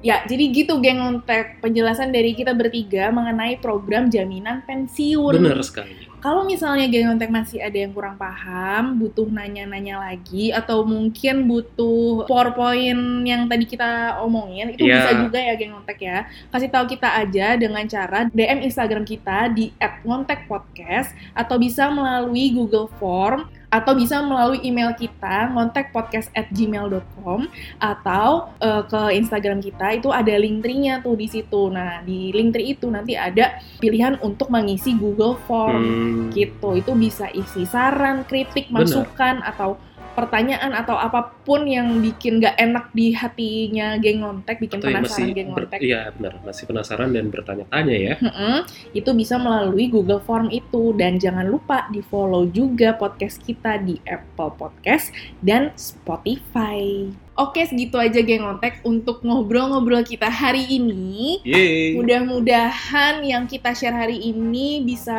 Ya, 0.00 0.24
jadi 0.24 0.48
gitu 0.48 0.80
geng 0.80 0.96
ngontek 0.96 1.60
penjelasan 1.60 2.08
dari 2.08 2.32
kita 2.32 2.56
bertiga 2.56 3.12
mengenai 3.12 3.60
program 3.60 4.08
jaminan 4.08 4.64
pensiun. 4.64 5.36
benar 5.36 5.60
sekali. 5.60 6.08
Kalau 6.20 6.44
misalnya 6.44 6.88
geng 6.88 7.08
ngontek 7.08 7.28
masih 7.28 7.60
ada 7.60 7.76
yang 7.76 7.92
kurang 7.92 8.16
paham, 8.16 8.96
butuh 8.96 9.28
nanya-nanya 9.28 10.00
lagi 10.00 10.52
atau 10.52 10.84
mungkin 10.84 11.44
butuh 11.44 12.24
PowerPoint 12.28 13.28
yang 13.28 13.44
tadi 13.48 13.64
kita 13.64 14.20
omongin, 14.20 14.72
itu 14.72 14.84
Iya. 14.84 14.96
bisa 15.00 15.10
juga 15.20 15.38
ya 15.40 15.52
geng 15.56 15.72
ngontek 15.76 16.00
ya. 16.00 16.18
Kasih 16.48 16.68
tahu 16.72 16.84
kita 16.88 17.08
aja 17.20 17.56
dengan 17.60 17.84
cara 17.84 18.28
DM 18.32 18.60
Instagram 18.64 19.04
kita 19.04 19.52
di 19.52 19.72
@ngontekpodcast 19.80 21.12
atau 21.32 21.56
bisa 21.56 21.92
melalui 21.92 22.52
Google 22.52 22.88
Form 22.96 23.48
atau 23.70 23.94
bisa 23.94 24.18
melalui 24.20 24.58
email 24.66 24.90
kita 24.98 25.48
ngontekpodcast@gmail.com 25.54 27.46
atau 27.78 28.50
eh, 28.58 28.82
ke 28.84 29.02
Instagram 29.14 29.62
kita 29.62 29.94
itu 29.94 30.10
ada 30.10 30.34
link 30.34 30.66
tree-nya 30.66 30.98
tuh 31.00 31.14
di 31.14 31.30
situ. 31.30 31.70
Nah, 31.70 32.02
di 32.02 32.34
link 32.34 32.50
tree 32.52 32.74
itu 32.74 32.90
nanti 32.90 33.14
ada 33.14 33.62
pilihan 33.78 34.18
untuk 34.20 34.50
mengisi 34.50 34.92
Google 34.98 35.38
Form 35.46 35.80
Hmm, 35.80 36.34
gitu. 36.34 36.74
Itu 36.76 36.92
bisa 36.98 37.30
isi 37.30 37.62
saran, 37.64 38.26
kritik, 38.26 38.68
masukan 38.74 39.40
atau 39.46 39.78
pertanyaan 40.14 40.72
atau 40.74 40.98
apa 40.98 41.32
pun 41.46 41.64
yang 41.64 42.02
bikin 42.02 42.42
gak 42.42 42.58
enak 42.58 42.90
di 42.92 43.14
hatinya 43.14 43.96
geng 43.98 44.22
ngontek, 44.22 44.58
bikin 44.58 44.78
atau 44.82 44.88
penasaran 44.90 45.06
masih 45.06 45.26
geng 45.36 45.48
ngontek. 45.54 45.78
iya 45.80 46.00
benar 46.14 46.32
masih 46.42 46.64
penasaran 46.66 47.08
dan 47.14 47.26
bertanya-tanya 47.30 47.96
ya. 47.96 48.14
Mm-mm, 48.20 48.56
itu 48.92 49.10
bisa 49.14 49.38
melalui 49.38 49.88
Google 49.88 50.22
Form 50.22 50.50
itu 50.50 50.92
dan 50.98 51.16
jangan 51.16 51.46
lupa 51.46 51.86
di 51.88 52.02
follow 52.02 52.46
juga 52.50 52.94
podcast 52.98 53.40
kita 53.42 53.80
di 53.80 53.96
Apple 54.06 54.52
Podcast 54.58 55.14
dan 55.40 55.72
Spotify. 55.78 57.08
Oke 57.32 57.64
segitu 57.64 57.96
aja 57.96 58.20
geng 58.20 58.44
ngontek 58.44 58.84
untuk 58.84 59.24
ngobrol-ngobrol 59.24 60.04
kita 60.04 60.28
hari 60.28 60.66
ini. 60.68 61.40
Yeay. 61.40 61.96
Mudah-mudahan 61.96 63.24
yang 63.24 63.48
kita 63.48 63.72
share 63.72 63.96
hari 63.96 64.20
ini 64.20 64.84
bisa 64.84 65.16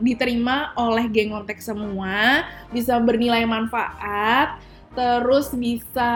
diterima 0.00 0.72
oleh 0.74 1.04
geng 1.12 1.36
ngontek 1.36 1.60
semua, 1.60 2.46
bisa 2.72 2.96
bernilai 2.96 3.44
manfaat, 3.44 4.56
terus 4.96 5.52
bisa 5.52 6.10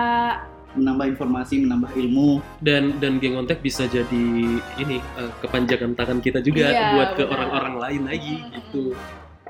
Menambah 0.72 1.04
informasi, 1.12 1.68
menambah 1.68 1.92
ilmu. 1.92 2.40
dan 2.64 2.96
dan 2.96 3.20
geng 3.20 3.36
ontek 3.36 3.60
bisa 3.60 3.84
jadi 3.84 4.24
ini 4.80 4.96
eh, 4.96 5.32
kepanjangan 5.44 5.92
tangan 5.92 6.24
kita 6.24 6.40
juga 6.40 6.72
Iya, 6.72 6.96
buat 6.96 7.10
ke 7.12 7.24
orang-orang 7.28 7.74
lain 7.76 8.02
lagi 8.08 8.34
Mm-mm. 8.40 8.52
gitu. 8.56 8.84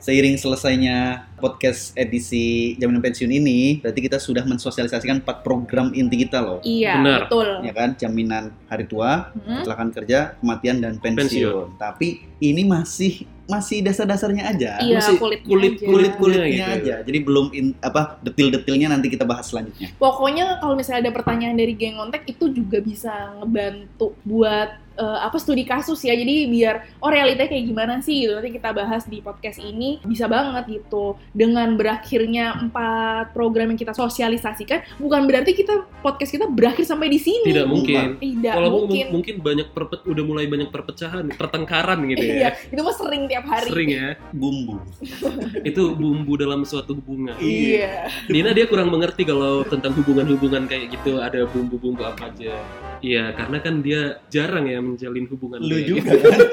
Seiring 0.02 0.34
selesainya 0.34 1.30
podcast 1.38 1.94
edisi 1.94 2.74
jaminan 2.74 2.98
pensiun 2.98 3.30
ini, 3.30 3.78
berarti 3.78 4.02
kita 4.02 4.18
sudah 4.18 4.42
mensosialisasikan 4.42 5.22
empat 5.22 5.46
program 5.46 5.94
inti 5.94 6.26
kita 6.26 6.42
loh. 6.42 6.58
iya 6.66 6.98
Benar. 6.98 7.30
betul. 7.30 7.48
Ya 7.62 7.70
kan, 7.70 7.94
jaminan 7.94 8.50
hari 8.66 8.90
tua, 8.90 9.30
kecelakaan 9.38 9.94
kerja, 9.94 10.34
kematian 10.42 10.82
dan 10.82 10.98
pensiun. 10.98 11.22
Pensiun. 11.22 11.66
Tapi 11.78 12.08
ini 12.42 12.66
masih 12.66 13.30
masih 13.46 13.78
dasar-dasarnya 13.78 14.50
aja. 14.50 14.82
Iya 14.82 14.98
masih 14.98 15.22
kulitnya 15.22 15.46
kulit- 15.46 15.78
aja. 15.78 15.86
Kulit 15.86 16.12
kulitnya 16.18 16.50
gitu. 16.50 16.78
aja. 16.82 16.94
Jadi 17.06 17.18
belum 17.22 17.46
in- 17.54 17.76
apa 17.78 18.18
detil-detilnya 18.26 18.90
nanti 18.90 19.06
kita 19.06 19.22
bahas 19.22 19.54
selanjutnya. 19.54 19.94
Pokoknya 20.02 20.58
kalau 20.58 20.74
misalnya 20.74 21.06
ada 21.06 21.12
pertanyaan 21.14 21.54
dari 21.54 21.78
geng 21.78 21.94
ngontek 21.94 22.26
itu 22.26 22.50
juga 22.50 22.82
bisa 22.82 23.38
ngebantu 23.38 24.18
buat 24.26 24.81
eh, 24.94 25.18
apa 25.22 25.36
studi 25.36 25.64
kasus 25.64 26.02
ya. 26.02 26.12
Jadi 26.12 26.48
biar 26.48 26.98
oh 26.98 27.08
realitanya 27.08 27.48
kayak 27.48 27.64
gimana 27.64 27.94
sih 27.98 28.26
gitu. 28.26 28.32
Nanti 28.34 28.50
kita 28.52 28.70
bahas 28.70 29.02
di 29.04 29.18
podcast 29.18 29.58
ini 29.58 30.02
bisa 30.02 30.26
banget 30.26 30.68
gitu. 30.68 31.14
Dengan 31.30 31.74
berakhirnya 31.74 32.58
empat 32.58 33.32
program 33.32 33.72
yang 33.72 33.80
kita 33.80 33.92
sosialisasikan, 33.92 34.98
bukan 34.98 35.24
berarti 35.24 35.52
kita 35.52 35.86
podcast 36.00 36.30
kita 36.30 36.46
berakhir 36.46 36.84
sampai 36.84 37.08
di 37.08 37.16
sini. 37.16 37.48
Tidak 37.48 37.66
mungkin. 37.66 38.18
Tidak 38.18 38.52
Kalau 38.52 38.70
mungkin. 38.84 39.04
mungkin 39.10 39.34
banyak 39.40 39.68
perpe- 39.70 40.04
udah 40.04 40.24
mulai 40.24 40.44
banyak 40.46 40.68
perpecahan, 40.68 41.30
pertengkaran 41.32 42.02
gitu 42.08 42.22
Iya, 42.22 42.50
ya. 42.50 42.50
itu 42.68 42.80
mah 42.80 42.94
sering 42.94 43.22
tiap 43.24 43.44
hari. 43.46 43.68
Sering 43.70 43.88
ya. 43.88 44.08
Bumbu. 44.32 44.76
Itu 45.68 45.94
bumbu 45.94 46.34
dalam 46.34 46.66
suatu 46.66 46.92
hubungan. 46.92 47.38
Iya. 47.38 48.10
Nina 48.26 48.50
dia 48.50 48.66
kurang 48.66 48.90
mengerti 48.90 49.22
kalau 49.22 49.62
tentang 49.62 49.94
hubungan-hubungan 49.94 50.66
kayak 50.66 50.90
gitu 50.90 51.22
ada 51.22 51.46
bumbu-bumbu 51.46 52.02
apa 52.02 52.28
aja. 52.28 52.58
Iya, 52.98 53.34
karena 53.34 53.58
kan 53.58 53.74
dia 53.80 54.20
jarang 54.28 54.66
ya 54.66 54.81
menjalin 54.82 55.24
hubungan. 55.30 55.58
Lu 55.62 55.78
juga 55.80 56.10
gitu. 56.10 56.26
kan? 56.26 56.40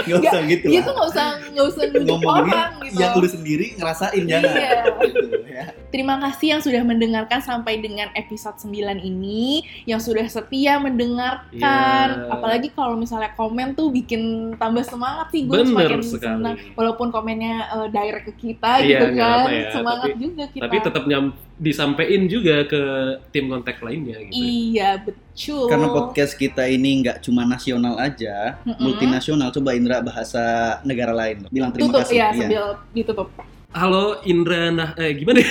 Gak 0.00 0.22
usah 0.22 0.40
gitu 0.46 0.66
Dia 0.70 0.80
lah. 0.80 0.86
tuh 0.86 0.92
nggak 0.96 1.08
usah 1.12 1.26
nggak 1.50 1.66
usah 1.66 1.82
nunjuk 1.90 2.08
Ngomongin 2.08 2.44
orang 2.46 2.72
gitu. 2.86 2.98
yang 3.02 3.12
lu 3.18 3.28
sendiri 3.28 3.66
ngerasain 3.76 4.22
jangan. 4.24 4.54
Iya. 4.54 4.70
Gitu, 5.02 5.26
ya. 5.44 5.64
Terima 5.90 6.16
kasih 6.18 6.46
yang 6.48 6.62
sudah 6.62 6.80
mendengarkan 6.80 7.38
sampai 7.38 7.76
dengan 7.76 8.08
episode 8.12 8.54
9 8.56 8.70
ini, 9.00 9.60
yang 9.84 9.98
sudah 9.98 10.22
setia 10.24 10.78
mendengarkan. 10.78 12.06
Iya. 12.16 12.30
Apalagi 12.30 12.70
kalau 12.70 12.94
misalnya 12.94 13.30
komen 13.32 13.74
tuh 13.74 13.90
bikin 13.90 14.22
tambah 14.54 14.82
semangat 14.82 15.30
sih 15.30 15.42
gue 15.42 15.52
Bener 15.52 15.66
semakin 15.66 16.00
sekali. 16.00 16.34
senang. 16.38 16.56
Walaupun 16.72 17.10
komennya 17.10 17.54
eh, 17.68 17.88
direct 17.88 18.24
ke 18.24 18.34
kita 18.40 18.72
Iya, 18.78 18.86
gitu 18.88 19.06
kan, 19.16 19.34
apa 19.36 19.50
ya, 19.50 19.68
semangat 19.70 20.06
tapi- 20.06 20.18
juga 20.20 20.44
kita. 20.46 20.62
Tapi 20.62 20.76
tetap 20.80 21.04
nyam 21.04 21.24
disampaikan 21.56 22.22
juga 22.24 22.56
ke 22.64 22.82
tim 23.28 23.44
kontak 23.46 23.76
lainnya 23.80 24.16
gitu. 24.24 24.40
Iya 24.40 24.90
betul. 24.96 25.66
Karena 25.66 25.86
podcast 25.88 26.32
kita 26.34 26.64
ini 26.64 27.02
nggak 27.02 27.20
cuma 27.20 27.44
nasional 27.44 27.98
aja, 27.98 28.56
Mm-mm. 28.62 28.78
multinasional. 28.78 29.50
Coba 29.50 29.74
Indra 29.74 30.00
bahasa 30.00 30.40
negara 30.82 31.10
lain. 31.10 31.44
Bilang 31.48 31.68
terima 31.70 31.90
tutup 31.90 32.06
kasih. 32.06 32.16
ya 32.16 32.26
Iya. 32.26 32.38
sambil 32.38 32.64
ditutup. 32.92 33.28
Halo 33.70 34.18
Indra 34.24 34.70
nah 34.70 34.90
eh 34.96 35.14
gimana? 35.14 35.42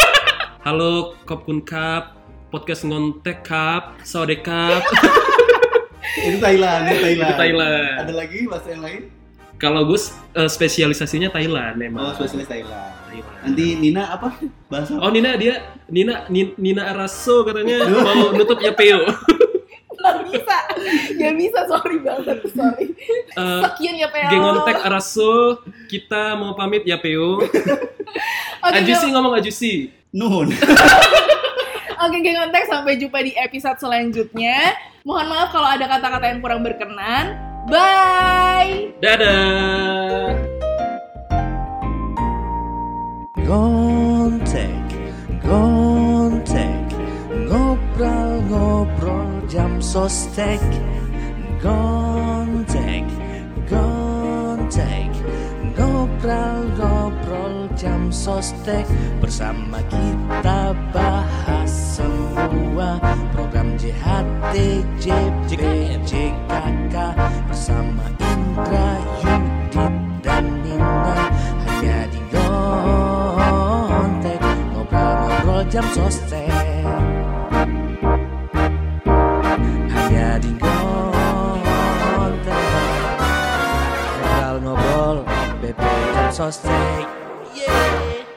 Halo 0.66 1.16
Kopkun 1.22 1.60
Cup, 1.60 2.16
podcast 2.48 2.84
ngontek 2.84 3.40
Cup, 3.42 4.00
Sode 4.02 4.40
Cup, 4.40 4.80
Itu 6.24 6.38
Thailand, 6.38 6.88
itu 6.88 7.00
Thailand. 7.02 7.26
itu 7.26 7.34
Thailand. 7.34 7.96
Ada 8.00 8.14
lagi 8.14 8.38
bahasa 8.46 8.68
yang 8.70 8.82
lain? 8.82 9.02
Kalau 9.56 9.84
gue 9.84 9.98
eh, 10.34 10.46
spesialisasinya 10.46 11.28
Thailand 11.28 11.76
Oh, 11.76 11.84
emang. 11.84 12.04
spesialis 12.14 12.46
Thailand. 12.46 12.92
Thailand. 13.06 13.38
Nanti 13.42 13.66
Nina 13.76 14.02
apa? 14.10 14.28
Bahasa 14.68 14.96
Oh 14.96 15.10
Nina 15.10 15.36
dia 15.36 15.54
Nina 15.86 16.24
Nin- 16.28 16.56
Nina 16.56 16.86
Araso 16.86 17.44
katanya 17.44 17.84
mau 17.84 18.30
nutup 18.30 18.56
ya 18.58 18.72
Peo. 18.72 19.04
Nggak 19.94 20.16
bisa, 20.26 20.56
nggak 21.24 21.36
bisa, 21.40 21.60
sorry 21.64 21.98
banget, 22.04 22.38
sorry. 22.52 22.86
Eh, 23.34 23.62
Sekian 23.66 23.98
ya 23.98 24.06
PL. 24.14 24.30
Geng 24.30 24.46
Ontek 24.46 24.78
Araso 24.84 25.58
kita 25.90 26.38
mau 26.38 26.54
pamit 26.54 26.86
ya 26.86 27.02
Peo. 27.02 27.42
Oke, 28.64 28.78
Ajusi 28.78 29.10
ngomong 29.10 29.34
Ajusi. 29.34 29.90
Nuhun. 30.14 30.54
Oke, 32.04 32.16
geng 32.22 32.38
kontak 32.38 32.70
sampai 32.70 32.94
jumpa 32.94 33.18
di 33.26 33.34
episode 33.34 33.80
selanjutnya. 33.82 34.78
Mohon 35.02 35.26
maaf 35.34 35.48
kalau 35.50 35.66
ada 35.66 35.88
kata-kata 35.88 36.30
yang 36.30 36.38
kurang 36.38 36.62
berkenan. 36.62 37.34
Bye. 37.66 38.94
Dadah. 39.02 40.36
Gontek, 43.44 44.84
gontek, 45.42 46.86
ngobrol-ngobrol 47.50 49.44
jam 49.50 49.82
sostek. 49.82 50.60
Gontek, 51.64 53.08
gontek, 53.64 55.08
ngobrol-ngobrol 55.72 57.72
jam 57.72 58.12
sostek. 58.12 58.84
Bersama 59.16 59.80
kita 59.88 60.76
bahas 60.92 61.72
semua 61.72 63.00
program 63.32 63.80
JHT, 63.80 64.84
JP, 65.00 65.56
JKK. 66.04 66.96
Bersama 67.48 68.12
Indra, 68.20 69.00
Yudit, 69.24 69.94
dan 70.20 70.44
Nina 70.68 71.32
hanya 71.64 72.04
di 72.12 72.20
Gontek 72.28 74.36
ngobrol-ngobrol 74.76 75.64
jam 75.72 75.88
sostek 75.96 76.53
Gontek 86.34 86.64
ngobrol-ngobrol 86.64 86.64
bebek 86.64 86.64
jam 86.64 87.14
sostek 87.14 87.23